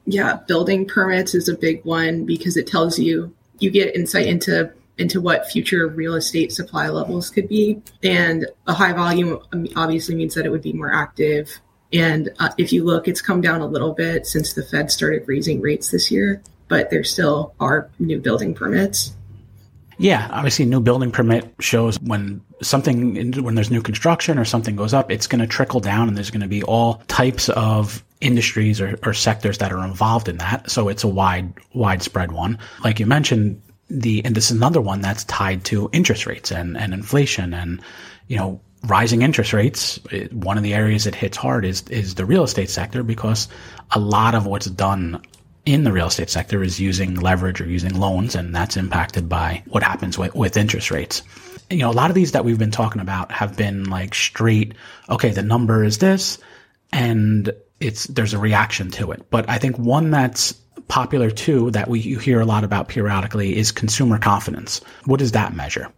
Yeah, 0.07 0.39
building 0.47 0.87
permits 0.87 1.35
is 1.35 1.49
a 1.49 1.57
big 1.57 1.85
one 1.85 2.25
because 2.25 2.57
it 2.57 2.67
tells 2.67 2.99
you 2.99 3.35
you 3.59 3.71
get 3.71 3.95
insight 3.95 4.27
into 4.27 4.73
into 4.99 5.21
what 5.21 5.51
future 5.51 5.87
real 5.87 6.15
estate 6.15 6.53
supply 6.53 6.89
levels 6.89 7.31
could 7.31 7.49
be. 7.49 7.81
And 8.03 8.47
a 8.67 8.75
high 8.75 8.93
volume 8.93 9.41
obviously 9.77 10.15
means 10.15 10.35
that 10.35 10.45
it 10.45 10.51
would 10.51 10.63
be 10.63 10.73
more 10.73 10.93
active. 10.93 11.61
And 11.93 12.31
uh, 12.39 12.51
if 12.59 12.73
you 12.73 12.85
look, 12.85 13.09
it's 13.09 13.23
come 13.23 13.41
down 13.41 13.61
a 13.61 13.67
little 13.67 13.95
bit 13.95 14.27
since 14.27 14.53
the 14.53 14.63
Fed 14.63 14.91
started 14.91 15.25
raising 15.27 15.61
rates 15.61 15.91
this 15.91 16.11
year, 16.11 16.43
but 16.69 16.91
there 16.91 17.05
still 17.05 17.55
are 17.61 17.89
new 17.99 18.21
building 18.21 18.55
permits. 18.55 19.15
Yeah, 20.01 20.29
obviously, 20.31 20.65
new 20.65 20.81
building 20.81 21.11
permit 21.11 21.53
shows 21.59 21.99
when 22.01 22.41
something, 22.63 23.33
when 23.43 23.57
there's 23.57 23.71
new 23.71 23.83
construction 23.83 24.39
or 24.39 24.45
something 24.45 24.77
goes 24.77 24.95
up, 24.95 25.11
it's 25.11 25.27
going 25.27 25.41
to 25.41 25.47
trickle 25.47 25.81
down 25.81 26.07
and 26.07 26.17
there's 26.17 26.31
going 26.31 26.43
to 26.43 26.49
be 26.49 26.63
all 26.63 27.03
types 27.09 27.49
of 27.49 28.05
industries 28.21 28.81
or, 28.81 28.97
or 29.05 29.13
sectors 29.13 29.59
that 29.59 29.73
are 29.73 29.85
involved 29.85 30.29
in 30.29 30.39
that. 30.39 30.71
So 30.71 30.89
it's 30.89 31.03
a 31.03 31.09
wide, 31.09 31.53
widespread 31.75 32.31
one. 32.31 32.59
Like 32.85 33.01
you 33.01 33.07
mentioned, 33.07 33.61
the 33.91 34.25
and 34.25 34.35
this 34.35 34.51
is 34.51 34.57
another 34.57 34.81
one 34.81 35.01
that's 35.01 35.25
tied 35.25 35.65
to 35.65 35.89
interest 35.93 36.27
rates 36.27 36.51
and, 36.51 36.77
and 36.77 36.93
inflation 36.93 37.55
and 37.55 37.81
you 38.27 38.37
know 38.37 38.61
rising 38.85 39.23
interest 39.23 39.53
rates 39.53 39.99
one 40.31 40.57
of 40.57 40.63
the 40.63 40.75
areas 40.75 41.07
it 41.07 41.15
hits 41.15 41.37
hard 41.37 41.65
is 41.65 41.83
is 41.89 42.15
the 42.15 42.25
real 42.25 42.45
estate 42.45 42.71
sector 42.71 43.03
because 43.03 43.49
a 43.93 43.99
lot 43.99 44.35
of 44.35 44.47
what's 44.47 44.67
done 44.67 45.21
in 45.65 45.85
the 45.85 45.93
real 45.93 46.07
estate 46.07 46.31
sector 46.31 46.63
is 46.63 46.81
using 46.81 47.17
leverage 47.17 47.61
or 47.61 47.67
using 47.67 47.99
loans 47.99 48.35
and 48.35 48.55
that's 48.55 48.77
impacted 48.77 49.29
by 49.29 49.63
what 49.67 49.83
happens 49.83 50.17
with, 50.17 50.35
with 50.35 50.57
interest 50.57 50.91
rates. 50.91 51.23
You 51.69 51.79
know 51.79 51.91
a 51.91 51.93
lot 51.93 52.11
of 52.11 52.15
these 52.15 52.33
that 52.33 52.45
we've 52.45 52.59
been 52.59 52.71
talking 52.71 53.03
about 53.03 53.33
have 53.33 53.57
been 53.57 53.85
like 53.85 54.15
straight 54.15 54.75
okay 55.11 55.31
the 55.31 55.43
number 55.43 55.85
is 55.85 55.99
this 55.99 56.39
and 56.93 57.53
it's 57.81 58.05
there's 58.05 58.33
a 58.33 58.39
reaction 58.39 58.91
to 58.93 59.13
it. 59.13 59.29
But 59.31 59.49
i 59.49 59.59
think 59.59 59.77
one 59.77 60.11
that's 60.11 60.55
popular 60.87 61.31
too 61.31 61.71
that 61.73 61.89
we 61.89 62.01
you 62.01 62.19
hear 62.19 62.41
a 62.41 62.47
lot 62.47 62.65
about 62.65 62.89
periodically 62.89 63.57
is 63.57 63.73
consumer 63.73 64.19
confidence. 64.19 64.81
What 65.05 65.19
does 65.19 65.33
that 65.33 65.55
measure? 65.55 65.93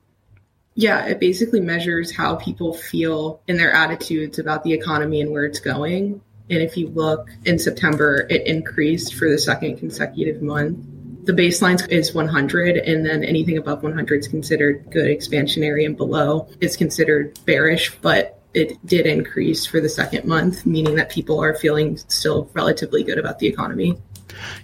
Yeah, 0.75 1.05
it 1.07 1.21
basically 1.21 1.61
measures 1.61 2.15
how 2.15 2.37
people 2.37 2.75
feel 2.75 3.43
in 3.47 3.57
their 3.57 3.73
attitudes 3.73 4.39
about 4.39 4.63
the 4.63 4.73
economy 4.73 5.21
and 5.21 5.31
where 5.31 5.45
it's 5.45 5.61
going. 5.61 6.21
And 6.49 6.63
if 6.63 6.77
you 6.77 6.89
look 6.89 7.29
in 7.45 7.59
September, 7.59 8.27
it 8.31 8.47
increased 8.47 9.15
for 9.15 9.29
the 9.29 9.39
second 9.39 9.79
consecutive 9.79 10.43
month. 10.43 10.85
The 11.27 11.33
baseline 11.33 11.87
is 11.91 12.15
100, 12.15 12.77
and 12.79 13.05
then 13.05 13.25
anything 13.25 13.59
above 13.59 13.83
100 13.83 14.21
is 14.21 14.29
considered 14.29 14.91
good 14.91 15.07
expansionary, 15.07 15.85
and 15.85 15.97
below 15.97 16.49
is 16.61 16.77
considered 16.77 17.39
bearish. 17.45 17.95
But 18.01 18.41
it 18.55 18.85
did 18.85 19.07
increase 19.07 19.67
for 19.67 19.81
the 19.81 19.89
second 19.89 20.25
month, 20.25 20.67
meaning 20.67 20.97
that 20.97 21.11
people 21.11 21.41
are 21.41 21.55
feeling 21.55 21.99
still 22.09 22.51
relatively 22.55 23.05
good 23.05 23.19
about 23.19 23.39
the 23.39 23.47
economy. 23.47 23.97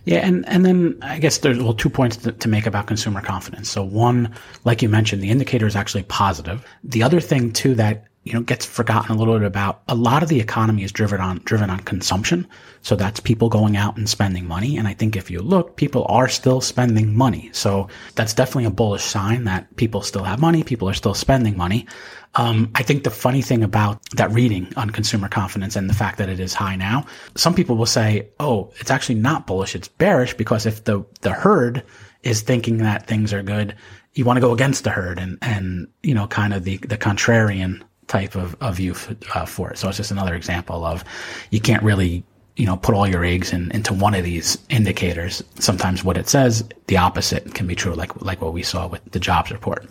Yeah, 0.04 0.26
and, 0.26 0.49
and 0.49 0.64
then 0.64 0.99
I 1.02 1.18
guess 1.18 1.38
there's 1.38 1.58
well 1.58 1.75
two 1.75 1.90
points 1.90 2.16
to, 2.18 2.32
to, 2.32 2.49
make 2.49 2.66
about 2.66 2.87
consumer 2.87 3.20
confidence. 3.20 3.70
So 3.70 3.82
one, 3.82 4.32
like 4.64 4.82
you 4.82 4.88
mentioned, 4.88 5.23
the 5.23 5.30
indicator 5.30 5.66
is 5.66 5.76
actually 5.76 6.04
positive. 6.04 6.64
The 6.85 7.02
other 7.02 7.20
thing 7.20 7.52
too 7.52 7.75
that 7.75 8.04
you 8.26 8.33
know 8.33 8.40
gets 8.40 8.66
forgotten 8.66 9.14
a 9.14 9.18
little 9.18 9.38
bit 9.38 9.47
about 9.47 9.83
a 9.87 9.95
lot 9.95 10.23
of 10.25 10.28
the 10.28 10.40
economy 10.40 10.83
is 10.83 10.90
driven 10.90 11.21
on 11.21 11.40
driven 11.45 11.71
on 11.71 11.78
consumption. 11.80 12.47
So 12.83 12.97
that's 12.97 13.21
people 13.21 13.49
going 13.49 13.76
out 13.76 13.97
and 13.97 14.09
spending 14.09 14.47
money. 14.47 14.76
And 14.76 14.88
i 14.88 14.95
think 14.95 15.16
if 15.16 15.30
you 15.30 15.40
look 15.40 15.76
people 15.76 16.04
are 16.09 16.28
still 16.28 16.61
spending 16.61 17.16
money. 17.16 17.50
So 17.52 17.88
that's 18.16 18.35
definitely 18.35 18.64
a 18.64 18.71
bullish 18.71 19.04
sign 19.04 19.45
that 19.45 19.75
people 19.76 20.02
still 20.02 20.25
have 20.25 20.40
money 20.40 20.64
people 20.64 20.88
are 20.88 20.95
still 20.95 21.14
spending 21.14 21.56
money. 21.56 21.87
Um, 22.35 22.71
i 22.75 22.83
think 22.83 23.04
the 23.04 23.11
funny 23.11 23.42
thing 23.42 23.62
about 23.62 24.02
that 24.16 24.33
reading 24.33 24.71
on 24.76 24.90
consumer 24.90 25.28
confidence 25.28 25.76
and 25.76 25.88
the 25.88 25.95
fact 25.95 26.18
that 26.18 26.28
it 26.28 26.40
is 26.40 26.52
high 26.52 26.76
now 26.76 27.06
some 27.35 27.54
people 27.54 27.76
will 27.76 27.87
say 27.87 28.28
oh 28.40 28.73
it's 28.80 28.90
actually 28.90 29.14
not 29.14 29.47
bullish 29.47 29.75
it's 29.75 29.88
bearish 29.88 30.35
because 30.35 30.66
if 30.66 30.85
the 30.85 31.02
the 31.23 31.33
herd 31.33 31.83
is 32.25 32.42
thinking 32.42 32.78
that 32.78 33.06
things 33.06 33.33
are 33.33 33.42
good 33.42 33.75
you 34.16 34.25
want 34.25 34.37
to 34.37 34.40
go 34.40 34.52
against 34.52 34.85
the 34.85 34.90
herd 34.90 35.18
and 35.18 35.38
and 35.40 35.88
you 36.02 36.14
know 36.14 36.26
kind 36.26 36.52
of 36.52 36.64
the 36.64 36.76
the 36.78 36.99
contrarian 36.99 37.83
type 38.08 38.34
of, 38.34 38.56
of 38.60 38.76
view 38.76 38.94
uh, 39.34 39.46
for 39.46 39.70
it. 39.70 39.78
So 39.78 39.88
it's 39.88 39.96
just 39.96 40.10
another 40.10 40.34
example 40.34 40.84
of 40.84 41.04
you 41.50 41.60
can't 41.60 41.82
really, 41.82 42.25
you 42.56 42.66
know, 42.66 42.76
put 42.76 42.94
all 42.94 43.06
your 43.06 43.25
eggs 43.25 43.52
in, 43.52 43.70
into 43.72 43.92
one 43.92 44.14
of 44.14 44.25
these 44.25 44.58
indicators. 44.70 45.42
Sometimes 45.58 46.04
what 46.04 46.16
it 46.16 46.28
says, 46.28 46.64
the 46.86 46.96
opposite 46.96 47.54
can 47.54 47.66
be 47.66 47.75
true, 47.75 47.94
like, 47.94 48.22
like 48.22 48.40
what 48.40 48.52
we 48.52 48.62
saw 48.62 48.86
with 48.86 49.04
the 49.10 49.20
jobs 49.20 49.50
report. 49.50 49.86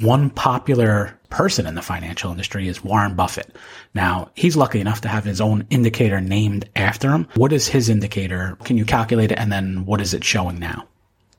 One 0.00 0.30
popular 0.30 1.16
person 1.30 1.66
in 1.66 1.76
the 1.76 1.82
financial 1.82 2.32
industry 2.32 2.66
is 2.66 2.82
Warren 2.82 3.14
Buffett. 3.14 3.54
Now, 3.94 4.30
he's 4.34 4.56
lucky 4.56 4.80
enough 4.80 5.02
to 5.02 5.08
have 5.08 5.24
his 5.24 5.40
own 5.40 5.66
indicator 5.70 6.20
named 6.20 6.68
after 6.74 7.12
him. 7.12 7.28
What 7.34 7.52
is 7.52 7.68
his 7.68 7.88
indicator? 7.88 8.56
Can 8.64 8.76
you 8.76 8.84
calculate 8.84 9.30
it? 9.30 9.38
And 9.38 9.52
then 9.52 9.84
what 9.86 10.00
is 10.00 10.12
it 10.12 10.24
showing 10.24 10.58
now? 10.58 10.88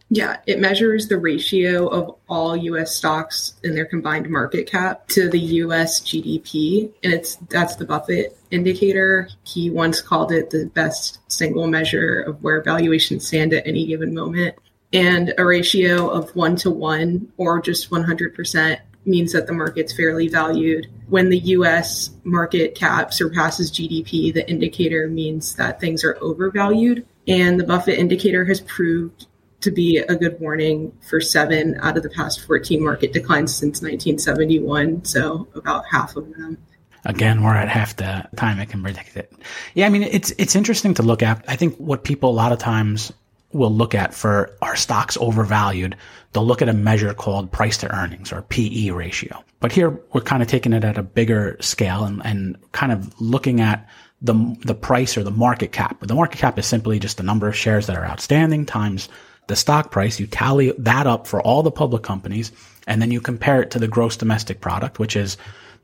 Yeah, 0.09 0.37
it 0.45 0.59
measures 0.59 1.07
the 1.07 1.17
ratio 1.17 1.87
of 1.87 2.15
all 2.29 2.55
US 2.55 2.95
stocks 2.95 3.53
in 3.63 3.73
their 3.73 3.85
combined 3.85 4.29
market 4.29 4.69
cap 4.69 5.07
to 5.09 5.29
the 5.29 5.39
US 5.39 5.99
GDP 6.01 6.91
and 7.03 7.11
it's 7.11 7.37
that's 7.49 7.75
the 7.75 7.85
Buffett 7.85 8.37
indicator. 8.51 9.29
He 9.43 9.69
once 9.71 10.01
called 10.01 10.31
it 10.31 10.51
the 10.51 10.69
best 10.73 11.19
single 11.27 11.67
measure 11.67 12.21
of 12.21 12.41
where 12.43 12.61
valuations 12.61 13.27
stand 13.27 13.53
at 13.53 13.65
any 13.65 13.87
given 13.87 14.13
moment. 14.13 14.55
And 14.93 15.33
a 15.37 15.45
ratio 15.45 16.07
of 16.07 16.35
1 16.35 16.55
to 16.57 16.69
1 16.69 17.33
or 17.37 17.59
just 17.59 17.89
100% 17.89 18.79
means 19.05 19.33
that 19.33 19.47
the 19.47 19.53
market's 19.53 19.95
fairly 19.95 20.27
valued. 20.27 20.87
When 21.09 21.29
the 21.29 21.39
US 21.39 22.11
market 22.23 22.75
cap 22.75 23.11
surpasses 23.11 23.71
GDP, 23.71 24.33
the 24.33 24.47
indicator 24.49 25.07
means 25.07 25.55
that 25.55 25.79
things 25.81 26.03
are 26.03 26.17
overvalued. 26.21 27.05
And 27.27 27.59
the 27.59 27.63
Buffett 27.63 27.97
indicator 27.97 28.45
has 28.45 28.61
proved 28.61 29.25
to 29.65 29.71
be 29.71 29.97
a 29.97 30.15
good 30.15 30.39
warning 30.39 30.95
for 31.01 31.19
seven 31.19 31.77
out 31.81 31.97
of 31.97 32.03
the 32.03 32.09
past 32.09 32.45
14 32.45 32.83
market 32.83 33.11
declines 33.11 33.53
since 33.53 33.81
1971. 33.81 35.03
So 35.03 35.47
about 35.55 35.83
half 35.91 36.15
of 36.15 36.29
them. 36.35 36.57
Again, 37.03 37.43
we're 37.43 37.55
at 37.55 37.67
half 37.67 37.95
the 37.95 38.27
time 38.35 38.59
it 38.59 38.69
can 38.69 38.81
predict 38.81 39.17
it. 39.17 39.31
Yeah, 39.73 39.85
I 39.85 39.89
mean, 39.89 40.03
it's 40.03 40.31
it's 40.37 40.55
interesting 40.55 40.95
to 40.95 41.03
look 41.03 41.21
at. 41.21 41.43
I 41.47 41.55
think 41.55 41.75
what 41.77 42.03
people 42.03 42.31
a 42.31 42.33
lot 42.33 42.51
of 42.51 42.57
times 42.57 43.11
will 43.51 43.71
look 43.71 43.95
at 43.95 44.13
for 44.13 44.51
our 44.61 44.75
stocks 44.75 45.17
overvalued, 45.17 45.95
they'll 46.33 46.45
look 46.45 46.61
at 46.61 46.69
a 46.69 46.73
measure 46.73 47.13
called 47.13 47.51
price 47.51 47.77
to 47.77 47.95
earnings 47.95 48.33
or 48.33 48.41
PE 48.43 48.89
ratio. 48.89 49.43
But 49.59 49.71
here 49.71 49.99
we're 50.13 50.21
kind 50.21 50.41
of 50.41 50.49
taking 50.49 50.73
it 50.73 50.83
at 50.83 50.97
a 50.97 51.03
bigger 51.03 51.57
scale 51.59 52.03
and, 52.03 52.21
and 52.25 52.57
kind 52.71 52.91
of 52.91 53.19
looking 53.21 53.61
at 53.61 53.87
the 54.21 54.33
the 54.65 54.75
price 54.75 55.17
or 55.17 55.23
the 55.23 55.31
market 55.31 55.71
cap. 55.71 55.99
The 56.01 56.15
market 56.15 56.39
cap 56.39 56.57
is 56.57 56.65
simply 56.65 56.99
just 56.99 57.17
the 57.17 57.23
number 57.23 57.47
of 57.47 57.55
shares 57.55 57.87
that 57.87 57.97
are 57.97 58.05
outstanding 58.05 58.65
times 58.65 59.09
the 59.47 59.55
stock 59.55 59.91
price, 59.91 60.19
you 60.19 60.27
tally 60.27 60.71
that 60.77 61.07
up 61.07 61.27
for 61.27 61.41
all 61.41 61.63
the 61.63 61.71
public 61.71 62.03
companies, 62.03 62.51
and 62.87 63.01
then 63.01 63.11
you 63.11 63.21
compare 63.21 63.61
it 63.61 63.71
to 63.71 63.79
the 63.79 63.87
gross 63.87 64.17
domestic 64.17 64.61
product, 64.61 64.99
which 64.99 65.15
is 65.15 65.37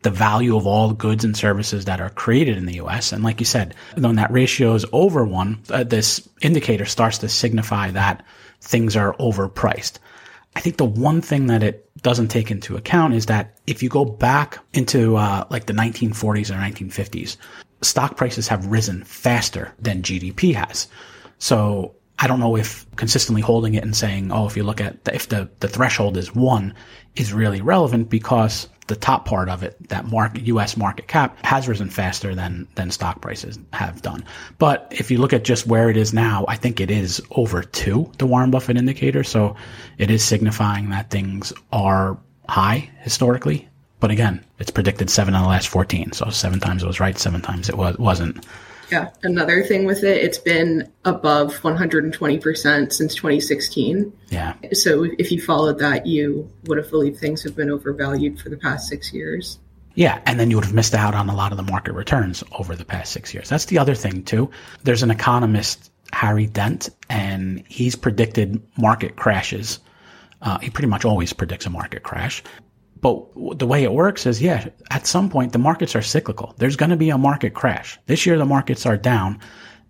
the 0.03 0.09
value 0.09 0.57
of 0.57 0.65
all 0.65 0.93
goods 0.93 1.23
and 1.23 1.37
services 1.37 1.85
that 1.85 2.01
are 2.01 2.09
created 2.09 2.57
in 2.57 2.65
the 2.65 2.81
US. 2.81 3.11
And 3.11 3.23
like 3.23 3.39
you 3.39 3.45
said, 3.45 3.75
when 3.95 4.15
that 4.15 4.31
ratio 4.31 4.73
is 4.73 4.85
over 4.91 5.25
one, 5.25 5.59
uh, 5.69 5.83
this 5.83 6.27
indicator 6.41 6.85
starts 6.85 7.19
to 7.19 7.29
signify 7.29 7.91
that 7.91 8.25
things 8.61 8.95
are 8.95 9.13
overpriced. 9.17 9.99
I 10.55 10.59
think 10.59 10.77
the 10.77 10.85
one 10.85 11.21
thing 11.21 11.47
that 11.47 11.63
it 11.63 11.89
doesn't 12.01 12.27
take 12.29 12.51
into 12.51 12.75
account 12.75 13.13
is 13.13 13.27
that 13.27 13.57
if 13.67 13.81
you 13.81 13.89
go 13.89 14.03
back 14.03 14.57
into 14.73 15.15
uh, 15.15 15.45
like 15.49 15.67
the 15.67 15.73
1940s 15.73 16.49
or 16.49 16.55
1950s, 16.55 17.37
stock 17.81 18.17
prices 18.17 18.47
have 18.47 18.65
risen 18.65 19.03
faster 19.03 19.73
than 19.79 20.01
GDP 20.01 20.53
has. 20.55 20.87
So 21.39 21.95
I 22.21 22.27
don't 22.27 22.39
know 22.39 22.55
if 22.55 22.85
consistently 22.97 23.41
holding 23.41 23.73
it 23.73 23.83
and 23.83 23.95
saying, 23.95 24.31
oh, 24.31 24.45
if 24.45 24.55
you 24.55 24.63
look 24.63 24.79
at 24.79 25.03
the, 25.05 25.15
if 25.15 25.29
the, 25.29 25.49
the 25.59 25.67
threshold 25.67 26.17
is 26.17 26.35
one 26.35 26.75
is 27.15 27.33
really 27.33 27.61
relevant 27.61 28.09
because 28.11 28.69
the 28.87 28.95
top 28.95 29.25
part 29.25 29.49
of 29.49 29.63
it, 29.63 29.75
that 29.89 30.05
market, 30.05 30.43
U.S. 30.43 30.77
market 30.77 31.07
cap 31.07 31.43
has 31.43 31.67
risen 31.67 31.89
faster 31.89 32.35
than, 32.35 32.67
than 32.75 32.91
stock 32.91 33.21
prices 33.21 33.57
have 33.73 34.03
done. 34.03 34.23
But 34.59 34.87
if 34.91 35.09
you 35.09 35.17
look 35.17 35.33
at 35.33 35.43
just 35.43 35.65
where 35.65 35.89
it 35.89 35.97
is 35.97 36.13
now, 36.13 36.45
I 36.47 36.57
think 36.57 36.79
it 36.79 36.91
is 36.91 37.21
over 37.31 37.63
two, 37.63 38.11
the 38.19 38.27
Warren 38.27 38.51
Buffett 38.51 38.77
indicator. 38.77 39.23
So 39.23 39.55
it 39.97 40.11
is 40.11 40.23
signifying 40.23 40.89
that 40.89 41.09
things 41.09 41.51
are 41.71 42.19
high 42.47 42.89
historically. 42.99 43.67
But 43.99 44.11
again, 44.11 44.45
it's 44.59 44.71
predicted 44.71 45.09
seven 45.09 45.33
in 45.33 45.41
the 45.41 45.47
last 45.47 45.69
14. 45.69 46.11
So 46.11 46.29
seven 46.29 46.59
times 46.59 46.83
it 46.83 46.87
was 46.87 46.99
right, 46.99 47.17
seven 47.17 47.41
times 47.41 47.67
it 47.67 47.77
was, 47.77 47.97
wasn't. 47.97 48.45
Yeah. 48.91 49.11
Another 49.23 49.63
thing 49.63 49.85
with 49.85 50.03
it, 50.03 50.17
it's 50.17 50.37
been 50.37 50.91
above 51.05 51.55
120% 51.61 52.93
since 52.93 53.15
2016. 53.15 54.13
Yeah. 54.29 54.55
So 54.73 55.03
if 55.17 55.31
you 55.31 55.41
followed 55.41 55.79
that, 55.79 56.05
you 56.05 56.49
would 56.65 56.77
have 56.77 56.89
believed 56.89 57.19
things 57.19 57.43
have 57.43 57.55
been 57.55 57.69
overvalued 57.69 58.39
for 58.39 58.49
the 58.49 58.57
past 58.57 58.87
six 58.87 59.13
years. 59.13 59.59
Yeah, 59.93 60.21
and 60.25 60.39
then 60.39 60.49
you 60.49 60.57
would 60.57 60.65
have 60.65 60.73
missed 60.73 60.93
out 60.93 61.15
on 61.15 61.29
a 61.29 61.35
lot 61.35 61.51
of 61.51 61.57
the 61.57 61.63
market 61.63 61.93
returns 61.93 62.43
over 62.53 62.75
the 62.75 62.85
past 62.85 63.11
six 63.11 63.33
years. 63.33 63.49
That's 63.49 63.65
the 63.65 63.79
other 63.79 63.95
thing 63.95 64.23
too. 64.23 64.49
There's 64.83 65.03
an 65.03 65.11
economist, 65.11 65.91
Harry 66.13 66.47
Dent, 66.47 66.89
and 67.09 67.63
he's 67.67 67.95
predicted 67.95 68.61
market 68.77 69.15
crashes. 69.15 69.79
Uh, 70.41 70.59
he 70.59 70.69
pretty 70.69 70.87
much 70.87 71.05
always 71.05 71.33
predicts 71.33 71.65
a 71.65 71.69
market 71.69 72.03
crash. 72.03 72.41
But 73.01 73.57
the 73.57 73.65
way 73.65 73.83
it 73.83 73.91
works 73.91 74.25
is, 74.27 74.41
yeah, 74.41 74.69
at 74.91 75.07
some 75.07 75.29
point 75.29 75.53
the 75.53 75.59
markets 75.59 75.95
are 75.95 76.03
cyclical. 76.03 76.53
There's 76.57 76.75
going 76.75 76.91
to 76.91 76.97
be 76.97 77.09
a 77.09 77.17
market 77.17 77.53
crash. 77.55 77.99
This 78.05 78.25
year 78.25 78.37
the 78.37 78.45
markets 78.45 78.85
are 78.85 78.97
down. 78.97 79.39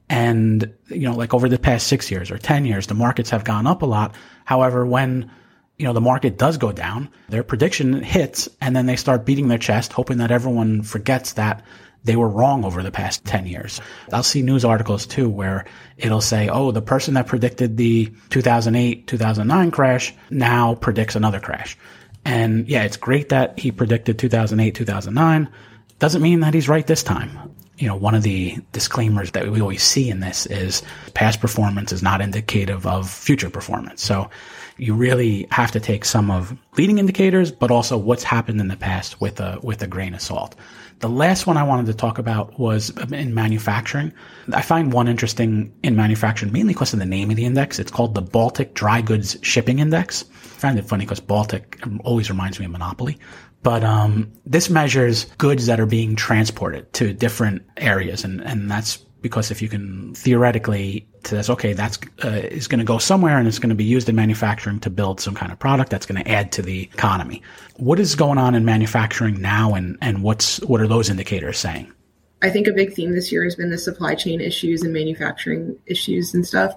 And, 0.09 0.73
you 0.87 1.07
know, 1.09 1.15
like 1.15 1.33
over 1.33 1.47
the 1.47 1.59
past 1.59 1.87
six 1.87 2.09
years 2.09 2.31
or 2.31 2.37
10 2.37 2.65
years, 2.65 2.87
the 2.87 2.93
markets 2.93 3.29
have 3.29 3.43
gone 3.43 3.67
up 3.67 3.81
a 3.81 3.85
lot. 3.85 4.15
However, 4.45 4.85
when, 4.85 5.29
you 5.77 5.85
know, 5.85 5.93
the 5.93 6.01
market 6.01 6.37
does 6.37 6.57
go 6.57 6.71
down, 6.71 7.09
their 7.29 7.43
prediction 7.43 8.01
hits 8.01 8.49
and 8.59 8.75
then 8.75 8.85
they 8.85 8.95
start 8.95 9.25
beating 9.25 9.47
their 9.47 9.57
chest, 9.57 9.93
hoping 9.93 10.17
that 10.17 10.31
everyone 10.31 10.81
forgets 10.81 11.33
that 11.33 11.63
they 12.03 12.15
were 12.15 12.29
wrong 12.29 12.65
over 12.65 12.81
the 12.81 12.91
past 12.91 13.23
10 13.25 13.45
years. 13.45 13.79
I'll 14.11 14.23
see 14.23 14.41
news 14.41 14.65
articles 14.65 15.05
too 15.05 15.29
where 15.29 15.65
it'll 15.97 16.21
say, 16.21 16.49
oh, 16.49 16.71
the 16.71 16.81
person 16.81 17.13
that 17.13 17.27
predicted 17.27 17.77
the 17.77 18.11
2008, 18.29 19.07
2009 19.07 19.71
crash 19.71 20.13
now 20.29 20.75
predicts 20.75 21.15
another 21.15 21.39
crash. 21.39 21.77
And 22.25 22.67
yeah, 22.67 22.83
it's 22.83 22.97
great 22.97 23.29
that 23.29 23.57
he 23.59 23.71
predicted 23.71 24.19
2008, 24.19 24.75
2009. 24.75 25.49
Doesn't 25.99 26.21
mean 26.21 26.41
that 26.41 26.53
he's 26.53 26.69
right 26.69 26.85
this 26.85 27.03
time. 27.03 27.55
You 27.77 27.87
know, 27.87 27.95
one 27.95 28.13
of 28.13 28.23
the 28.23 28.57
disclaimers 28.73 29.31
that 29.31 29.49
we 29.49 29.61
always 29.61 29.83
see 29.83 30.09
in 30.09 30.19
this 30.19 30.45
is 30.45 30.83
past 31.13 31.41
performance 31.41 31.91
is 31.91 32.03
not 32.03 32.21
indicative 32.21 32.85
of 32.85 33.09
future 33.09 33.49
performance. 33.49 34.03
So 34.03 34.29
you 34.81 34.95
really 34.95 35.47
have 35.51 35.71
to 35.71 35.79
take 35.79 36.03
some 36.03 36.31
of 36.31 36.57
leading 36.75 36.97
indicators, 36.97 37.51
but 37.51 37.69
also 37.69 37.97
what's 37.97 38.23
happened 38.23 38.59
in 38.59 38.67
the 38.67 38.75
past 38.75 39.21
with 39.21 39.39
a, 39.39 39.59
with 39.61 39.81
a 39.83 39.87
grain 39.87 40.15
of 40.15 40.21
salt. 40.21 40.55
The 40.99 41.09
last 41.09 41.45
one 41.45 41.55
I 41.55 41.63
wanted 41.63 41.85
to 41.85 41.93
talk 41.93 42.17
about 42.17 42.59
was 42.59 42.89
in 43.11 43.35
manufacturing. 43.35 44.11
I 44.51 44.61
find 44.63 44.91
one 44.91 45.07
interesting 45.07 45.71
in 45.83 45.95
manufacturing 45.95 46.51
mainly 46.51 46.73
because 46.73 46.93
of 46.93 46.99
the 46.99 47.05
name 47.05 47.29
of 47.29 47.35
the 47.35 47.45
index. 47.45 47.77
It's 47.77 47.91
called 47.91 48.15
the 48.15 48.21
Baltic 48.23 48.73
Dry 48.73 49.01
Goods 49.01 49.37
Shipping 49.43 49.79
Index 49.79 50.25
I 50.61 50.63
find 50.63 50.77
it 50.77 50.85
funny 50.85 51.05
because 51.05 51.19
Baltic 51.19 51.79
always 52.03 52.29
reminds 52.29 52.59
me 52.59 52.65
of 52.65 52.71
Monopoly. 52.71 53.17
But 53.63 53.83
um, 53.83 54.31
this 54.45 54.69
measures 54.69 55.25
goods 55.37 55.67
that 55.67 55.79
are 55.79 55.85
being 55.85 56.15
transported 56.15 56.91
to 56.93 57.13
different 57.13 57.63
areas, 57.77 58.23
and, 58.23 58.41
and 58.41 58.69
that's 58.69 59.05
because 59.21 59.51
if 59.51 59.61
you 59.61 59.69
can 59.69 60.13
theoretically 60.15 61.07
says, 61.23 61.49
okay, 61.49 61.73
that's 61.73 61.99
uh, 62.23 62.29
is 62.29 62.67
going 62.67 62.79
to 62.79 62.85
go 62.85 62.97
somewhere 62.97 63.37
and 63.37 63.47
it's 63.47 63.59
going 63.59 63.69
to 63.69 63.75
be 63.75 63.83
used 63.83 64.09
in 64.09 64.15
manufacturing 64.15 64.79
to 64.79 64.89
build 64.89 65.19
some 65.19 65.35
kind 65.35 65.51
of 65.51 65.59
product 65.59 65.91
that's 65.91 66.05
going 66.05 66.21
to 66.23 66.29
add 66.29 66.51
to 66.53 66.61
the 66.61 66.83
economy. 66.83 67.41
What 67.77 67.99
is 67.99 68.15
going 68.15 68.37
on 68.37 68.55
in 68.55 68.65
manufacturing 68.65 69.41
now, 69.41 69.73
and 69.73 69.97
and 70.01 70.23
what's 70.23 70.59
what 70.61 70.81
are 70.81 70.87
those 70.87 71.09
indicators 71.09 71.57
saying? 71.57 71.91
I 72.41 72.49
think 72.49 72.67
a 72.67 72.73
big 72.73 72.93
theme 72.93 73.13
this 73.13 73.31
year 73.31 73.43
has 73.43 73.55
been 73.55 73.69
the 73.69 73.77
supply 73.77 74.15
chain 74.15 74.41
issues 74.41 74.81
and 74.81 74.91
manufacturing 74.91 75.77
issues 75.85 76.33
and 76.33 76.45
stuff. 76.45 76.73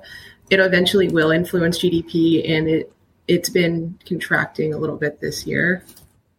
It 0.51 0.61
eventually 0.61 1.09
will 1.09 1.31
influence 1.31 1.79
GDP, 1.79 2.49
and 2.49 2.69
it 2.69 2.93
it's 3.27 3.49
been 3.49 3.99
contracting 4.07 4.75
a 4.75 4.79
little 4.79 4.97
bit 4.97 5.21
this 5.21 5.47
year. 5.47 5.85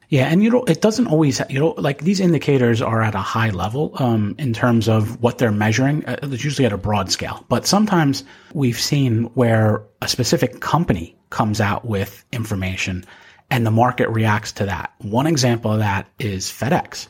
Yeah, 0.09 0.27
and 0.27 0.43
you 0.43 0.49
know, 0.49 0.63
it 0.65 0.81
doesn't 0.81 1.07
always, 1.07 1.41
you 1.49 1.59
know, 1.59 1.73
like 1.77 2.01
these 2.01 2.19
indicators 2.19 2.81
are 2.81 3.01
at 3.01 3.15
a 3.15 3.19
high 3.19 3.49
level 3.49 3.91
um, 3.95 4.35
in 4.37 4.53
terms 4.53 4.87
of 4.87 5.21
what 5.21 5.37
they're 5.37 5.51
measuring. 5.51 6.05
Uh, 6.05 6.17
it's 6.23 6.43
usually 6.43 6.65
at 6.65 6.73
a 6.73 6.77
broad 6.77 7.11
scale, 7.11 7.43
but 7.49 7.65
sometimes 7.65 8.23
we've 8.53 8.79
seen 8.79 9.23
where 9.33 9.83
a 10.01 10.07
specific 10.07 10.59
company 10.59 11.17
comes 11.29 11.59
out 11.59 11.85
with 11.85 12.23
information 12.31 13.03
and 13.49 13.65
the 13.65 13.71
market 13.71 14.09
reacts 14.09 14.51
to 14.53 14.65
that. 14.65 14.93
One 14.99 15.27
example 15.27 15.71
of 15.71 15.79
that 15.79 16.07
is 16.19 16.47
FedEx. 16.47 17.07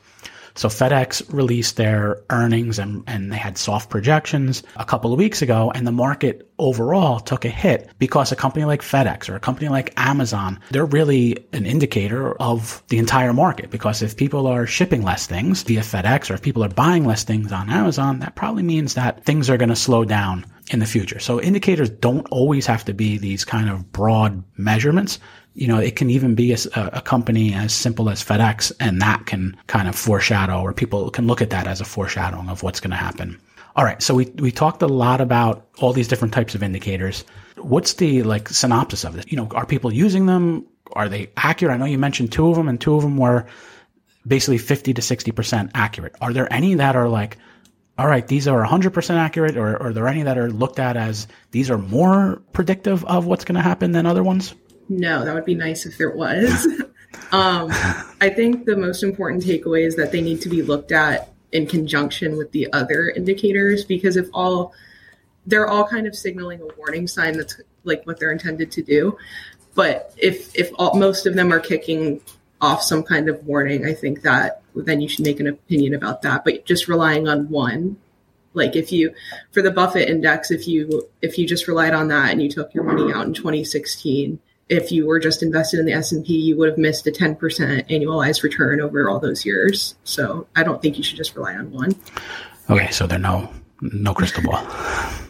So 0.55 0.69
FedEx 0.69 1.33
released 1.33 1.75
their 1.75 2.21
earnings 2.29 2.79
and, 2.79 3.03
and 3.07 3.31
they 3.31 3.37
had 3.37 3.57
soft 3.57 3.89
projections 3.89 4.63
a 4.77 4.85
couple 4.85 5.11
of 5.11 5.19
weeks 5.19 5.41
ago 5.41 5.71
and 5.75 5.85
the 5.85 5.91
market 5.91 6.49
overall 6.57 7.19
took 7.19 7.43
a 7.43 7.49
hit 7.49 7.89
because 7.99 8.31
a 8.31 8.35
company 8.35 8.63
like 8.63 8.81
FedEx 8.81 9.29
or 9.29 9.35
a 9.35 9.39
company 9.39 9.67
like 9.67 9.93
Amazon, 9.97 10.59
they're 10.71 10.85
really 10.85 11.45
an 11.51 11.65
indicator 11.65 12.33
of 12.41 12.81
the 12.87 12.97
entire 12.97 13.33
market 13.33 13.69
because 13.69 14.01
if 14.01 14.15
people 14.15 14.47
are 14.47 14.65
shipping 14.65 15.03
less 15.03 15.27
things 15.27 15.63
via 15.63 15.81
FedEx 15.81 16.31
or 16.31 16.35
if 16.35 16.41
people 16.41 16.63
are 16.63 16.69
buying 16.69 17.05
less 17.05 17.25
things 17.25 17.51
on 17.51 17.69
Amazon, 17.69 18.19
that 18.19 18.35
probably 18.35 18.63
means 18.63 18.93
that 18.93 19.25
things 19.25 19.49
are 19.49 19.57
going 19.57 19.69
to 19.69 19.75
slow 19.75 20.05
down 20.05 20.45
in 20.71 20.79
the 20.79 20.85
future. 20.85 21.19
So 21.19 21.41
indicators 21.41 21.89
don't 21.89 22.27
always 22.31 22.65
have 22.65 22.85
to 22.85 22.93
be 22.93 23.17
these 23.17 23.45
kind 23.45 23.69
of 23.69 23.91
broad 23.91 24.43
measurements 24.57 25.19
you 25.55 25.67
know, 25.67 25.79
it 25.79 25.95
can 25.95 26.09
even 26.09 26.35
be 26.35 26.51
a, 26.51 26.57
a, 26.75 27.01
company 27.01 27.53
as 27.53 27.73
simple 27.73 28.09
as 28.09 28.21
FedEx, 28.21 28.73
and 28.81 29.01
that 29.01 29.25
can 29.25 29.55
kind 29.67 29.87
of 29.87 29.95
foreshadow, 29.95 30.61
or 30.61 30.73
people 30.73 31.09
can 31.09 31.27
look 31.27 31.41
at 31.41 31.49
that 31.49 31.65
as 31.65 31.79
a 31.79 31.85
foreshadowing 31.85 32.49
of 32.49 32.61
what's 32.61 32.81
going 32.81 32.91
to 32.91 32.97
happen. 32.97 33.39
All 33.77 33.85
right, 33.85 34.01
so 34.01 34.13
we 34.13 34.25
we 34.37 34.51
talked 34.51 34.81
a 34.81 34.87
lot 34.87 35.21
about 35.21 35.65
all 35.79 35.93
these 35.93 36.09
different 36.09 36.33
types 36.33 36.55
of 36.55 36.63
indicators. 36.63 37.23
What's 37.55 37.93
the 37.93 38.23
like 38.23 38.49
synopsis 38.49 39.05
of 39.05 39.15
this? 39.15 39.25
You 39.29 39.37
know, 39.37 39.47
are 39.51 39.65
people 39.65 39.93
using 39.93 40.25
them? 40.25 40.65
Are 40.91 41.07
they 41.07 41.29
accurate? 41.37 41.73
I 41.73 41.77
know 41.77 41.85
you 41.85 41.97
mentioned 41.97 42.33
two 42.33 42.49
of 42.49 42.57
them, 42.57 42.67
and 42.67 42.79
two 42.79 42.95
of 42.95 43.01
them 43.01 43.17
were 43.17 43.45
basically 44.27 44.57
fifty 44.57 44.93
to 44.93 45.01
sixty 45.01 45.31
percent 45.31 45.71
accurate. 45.73 46.15
Are 46.19 46.33
there 46.33 46.51
any 46.51 46.75
that 46.75 46.97
are 46.97 47.07
like 47.07 47.37
all 47.97 48.07
right, 48.07 48.27
these 48.27 48.45
are 48.45 48.61
100% 48.61 49.15
accurate, 49.15 49.55
or, 49.55 49.77
or 49.77 49.87
are 49.87 49.93
there 49.93 50.09
any 50.09 50.23
that 50.23 50.37
are 50.37 50.51
looked 50.51 50.79
at 50.79 50.97
as 50.97 51.27
these 51.51 51.69
are 51.69 51.77
more 51.77 52.41
predictive 52.51 53.05
of 53.05 53.25
what's 53.25 53.45
going 53.45 53.55
to 53.55 53.61
happen 53.61 53.93
than 53.93 54.05
other 54.05 54.21
ones? 54.21 54.53
No, 54.89 55.25
that 55.25 55.33
would 55.33 55.45
be 55.45 55.55
nice 55.55 55.85
if 55.85 55.97
there 55.97 56.11
was. 56.11 56.65
um, 57.31 57.69
I 58.21 58.31
think 58.35 58.65
the 58.65 58.77
most 58.77 59.03
important 59.03 59.43
takeaway 59.43 59.85
is 59.85 59.95
that 59.95 60.11
they 60.11 60.21
need 60.21 60.41
to 60.41 60.49
be 60.49 60.61
looked 60.61 60.91
at 60.91 61.31
in 61.51 61.65
conjunction 61.65 62.37
with 62.37 62.51
the 62.51 62.71
other 62.73 63.09
indicators 63.09 63.85
because 63.85 64.17
if 64.17 64.27
all 64.33 64.73
they're 65.47 65.67
all 65.67 65.87
kind 65.87 66.07
of 66.07 66.15
signaling 66.15 66.59
a 66.61 66.67
warning 66.77 67.07
sign 67.07 67.37
that's 67.37 67.61
like 67.83 68.05
what 68.05 68.19
they're 68.19 68.31
intended 68.31 68.71
to 68.71 68.81
do 68.81 69.17
but 69.73 70.13
if 70.17 70.53
if 70.55 70.71
all, 70.75 70.95
most 70.95 71.25
of 71.25 71.35
them 71.35 71.53
are 71.53 71.59
kicking 71.59 72.19
off 72.59 72.81
some 72.81 73.03
kind 73.03 73.29
of 73.29 73.45
warning 73.45 73.85
i 73.85 73.93
think 73.93 74.21
that 74.21 74.61
then 74.75 74.99
you 74.99 75.07
should 75.07 75.23
make 75.23 75.39
an 75.39 75.47
opinion 75.47 75.93
about 75.93 76.21
that 76.21 76.43
but 76.43 76.65
just 76.65 76.87
relying 76.89 77.27
on 77.27 77.47
one 77.49 77.95
like 78.53 78.75
if 78.75 78.91
you 78.91 79.13
for 79.51 79.61
the 79.61 79.71
buffett 79.71 80.09
index 80.09 80.51
if 80.51 80.67
you 80.67 81.07
if 81.21 81.37
you 81.37 81.47
just 81.47 81.67
relied 81.67 81.93
on 81.93 82.09
that 82.09 82.31
and 82.31 82.41
you 82.41 82.49
took 82.49 82.73
your 82.73 82.83
money 82.83 83.13
out 83.13 83.25
in 83.25 83.33
2016 83.33 84.39
if 84.69 84.91
you 84.91 85.05
were 85.05 85.19
just 85.19 85.43
invested 85.43 85.79
in 85.79 85.85
the 85.85 85.93
S&P, 85.93 86.33
you 86.33 86.57
would 86.57 86.69
have 86.69 86.77
missed 86.77 87.05
a 87.07 87.11
10% 87.11 87.37
annualized 87.89 88.43
return 88.43 88.81
over 88.81 89.07
all 89.09 89.19
those 89.19 89.45
years. 89.45 89.95
So 90.03 90.47
I 90.55 90.63
don't 90.63 90.81
think 90.81 90.97
you 90.97 91.03
should 91.03 91.17
just 91.17 91.35
rely 91.35 91.55
on 91.55 91.71
one. 91.71 91.95
Okay, 92.69 92.89
so 92.91 93.05
there 93.05 93.19
no 93.19 93.51
no 93.81 94.13
crystal 94.13 94.41
ball. 94.41 94.65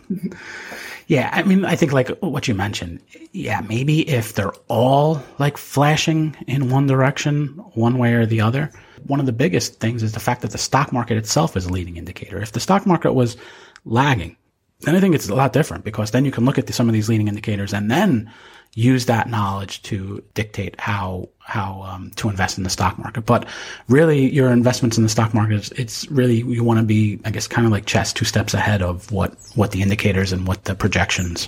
yeah, 1.08 1.30
I 1.34 1.44
mean, 1.44 1.66
I 1.66 1.76
think 1.76 1.92
like 1.92 2.10
what 2.20 2.48
you 2.48 2.54
mentioned, 2.54 3.02
yeah, 3.34 3.62
maybe 3.62 4.08
if 4.08 4.34
they're 4.34 4.54
all 4.68 5.22
like 5.40 5.58
flashing 5.58 6.36
in 6.48 6.70
one 6.70 6.88
direction, 6.88 7.48
one 7.74 7.98
way 7.98 8.14
or 8.14 8.26
the 8.26 8.42
other. 8.42 8.72
One 9.08 9.20
of 9.20 9.26
the 9.26 9.34
biggest 9.34 9.80
things 9.80 10.02
is 10.02 10.14
the 10.14 10.20
fact 10.20 10.42
that 10.42 10.52
the 10.52 10.58
stock 10.58 10.92
market 10.94 11.18
itself 11.18 11.58
is 11.58 11.66
a 11.66 11.72
leading 11.72 11.98
indicator. 11.98 12.42
If 12.42 12.54
the 12.54 12.60
stock 12.60 12.86
market 12.86 13.14
was 13.14 13.38
lagging, 13.84 14.36
then 14.82 14.96
I 14.96 15.00
think 15.00 15.14
it's 15.14 15.30
a 15.30 15.36
lot 15.36 15.54
different 15.54 15.84
because 15.84 16.12
then 16.12 16.26
you 16.26 16.32
can 16.32 16.46
look 16.46 16.58
at 16.58 16.68
the, 16.68 16.74
some 16.74 16.88
of 16.88 16.94
these 16.94 17.10
leading 17.10 17.28
indicators 17.28 17.74
and 17.74 17.92
then 17.92 18.32
use 18.76 19.06
that 19.06 19.30
knowledge 19.30 19.82
to 19.84 20.24
dictate 20.34 20.80
how 20.80 21.30
how 21.40 21.82
um, 21.84 22.12
to 22.18 22.30
invest 22.30 22.58
in 22.58 22.64
the 22.64 22.70
stock 22.70 23.00
market. 23.00 23.22
But 23.22 23.48
really, 23.88 24.32
your 24.32 24.52
investments 24.52 24.98
in 24.98 25.04
the 25.04 25.10
stock 25.10 25.34
market 25.34 25.56
is 25.56 25.72
it's 25.72 26.10
really 26.12 26.36
you 26.42 26.64
want 26.64 26.80
to 26.80 26.86
be, 26.86 27.20
I 27.26 27.32
guess, 27.32 27.48
kind 27.48 27.66
of 27.66 27.72
like 27.72 27.86
chess, 27.86 28.14
two 28.14 28.26
steps 28.26 28.54
ahead 28.54 28.82
of 28.82 29.12
what 29.12 29.36
what 29.56 29.72
the 29.72 29.82
indicators 29.82 30.32
and 30.32 30.46
what 30.46 30.66
the 30.66 30.76
projections 30.76 31.48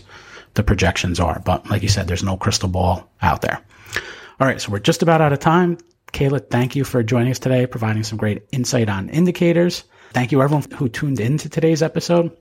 the 0.55 0.63
projections 0.63 1.19
are. 1.19 1.39
But 1.45 1.69
like 1.69 1.83
you 1.83 1.89
said, 1.89 2.07
there's 2.07 2.23
no 2.23 2.37
crystal 2.37 2.69
ball 2.69 3.07
out 3.21 3.41
there. 3.41 3.61
All 4.39 4.47
right, 4.47 4.61
so 4.61 4.71
we're 4.71 4.79
just 4.79 5.01
about 5.01 5.21
out 5.21 5.33
of 5.33 5.39
time. 5.39 5.77
Kayla, 6.13 6.49
thank 6.49 6.75
you 6.75 6.85
for 6.85 7.03
joining 7.03 7.31
us 7.31 7.39
today, 7.39 7.67
providing 7.67 8.03
some 8.03 8.17
great 8.17 8.43
insight 8.51 8.87
on 8.87 9.09
indicators. 9.09 9.83
Thank 10.13 10.31
you 10.31 10.41
everyone 10.41 10.63
who 10.71 10.87
tuned 10.87 11.19
in 11.19 11.37
to 11.39 11.49
today's 11.49 11.83
episode. 11.83 12.31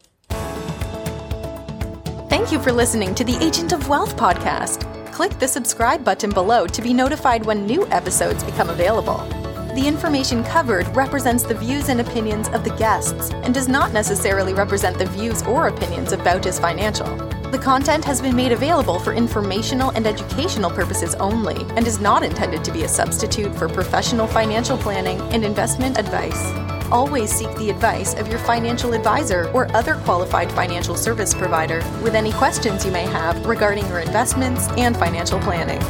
Thank 2.46 2.58
you 2.58 2.62
for 2.62 2.70
listening 2.70 3.12
to 3.16 3.24
the 3.24 3.36
Agent 3.44 3.72
of 3.72 3.88
Wealth 3.88 4.16
podcast. 4.16 5.12
Click 5.12 5.36
the 5.40 5.48
subscribe 5.48 6.04
button 6.04 6.30
below 6.30 6.68
to 6.68 6.80
be 6.80 6.94
notified 6.94 7.44
when 7.44 7.66
new 7.66 7.84
episodes 7.88 8.44
become 8.44 8.70
available. 8.70 9.18
The 9.74 9.82
information 9.84 10.44
covered 10.44 10.86
represents 10.94 11.42
the 11.42 11.56
views 11.56 11.88
and 11.88 12.00
opinions 12.00 12.46
of 12.50 12.62
the 12.62 12.70
guests 12.76 13.32
and 13.32 13.52
does 13.52 13.66
not 13.66 13.92
necessarily 13.92 14.54
represent 14.54 14.96
the 14.96 15.06
views 15.06 15.42
or 15.42 15.66
opinions 15.66 16.12
of 16.12 16.20
Bautis 16.20 16.60
Financial. 16.60 17.16
The 17.50 17.58
content 17.58 18.04
has 18.04 18.22
been 18.22 18.36
made 18.36 18.52
available 18.52 19.00
for 19.00 19.12
informational 19.12 19.90
and 19.90 20.06
educational 20.06 20.70
purposes 20.70 21.16
only 21.16 21.66
and 21.70 21.84
is 21.84 21.98
not 21.98 22.22
intended 22.22 22.62
to 22.62 22.70
be 22.70 22.84
a 22.84 22.88
substitute 22.88 23.56
for 23.56 23.68
professional 23.68 24.28
financial 24.28 24.78
planning 24.78 25.20
and 25.32 25.44
investment 25.44 25.98
advice. 25.98 26.75
Always 26.92 27.32
seek 27.32 27.52
the 27.56 27.70
advice 27.70 28.14
of 28.14 28.28
your 28.28 28.38
financial 28.38 28.92
advisor 28.92 29.50
or 29.52 29.74
other 29.76 29.96
qualified 29.96 30.50
financial 30.52 30.94
service 30.94 31.34
provider 31.34 31.78
with 32.02 32.14
any 32.14 32.32
questions 32.32 32.84
you 32.84 32.92
may 32.92 33.04
have 33.06 33.44
regarding 33.44 33.86
your 33.88 34.00
investments 34.00 34.68
and 34.76 34.96
financial 34.96 35.40
planning. 35.40 35.80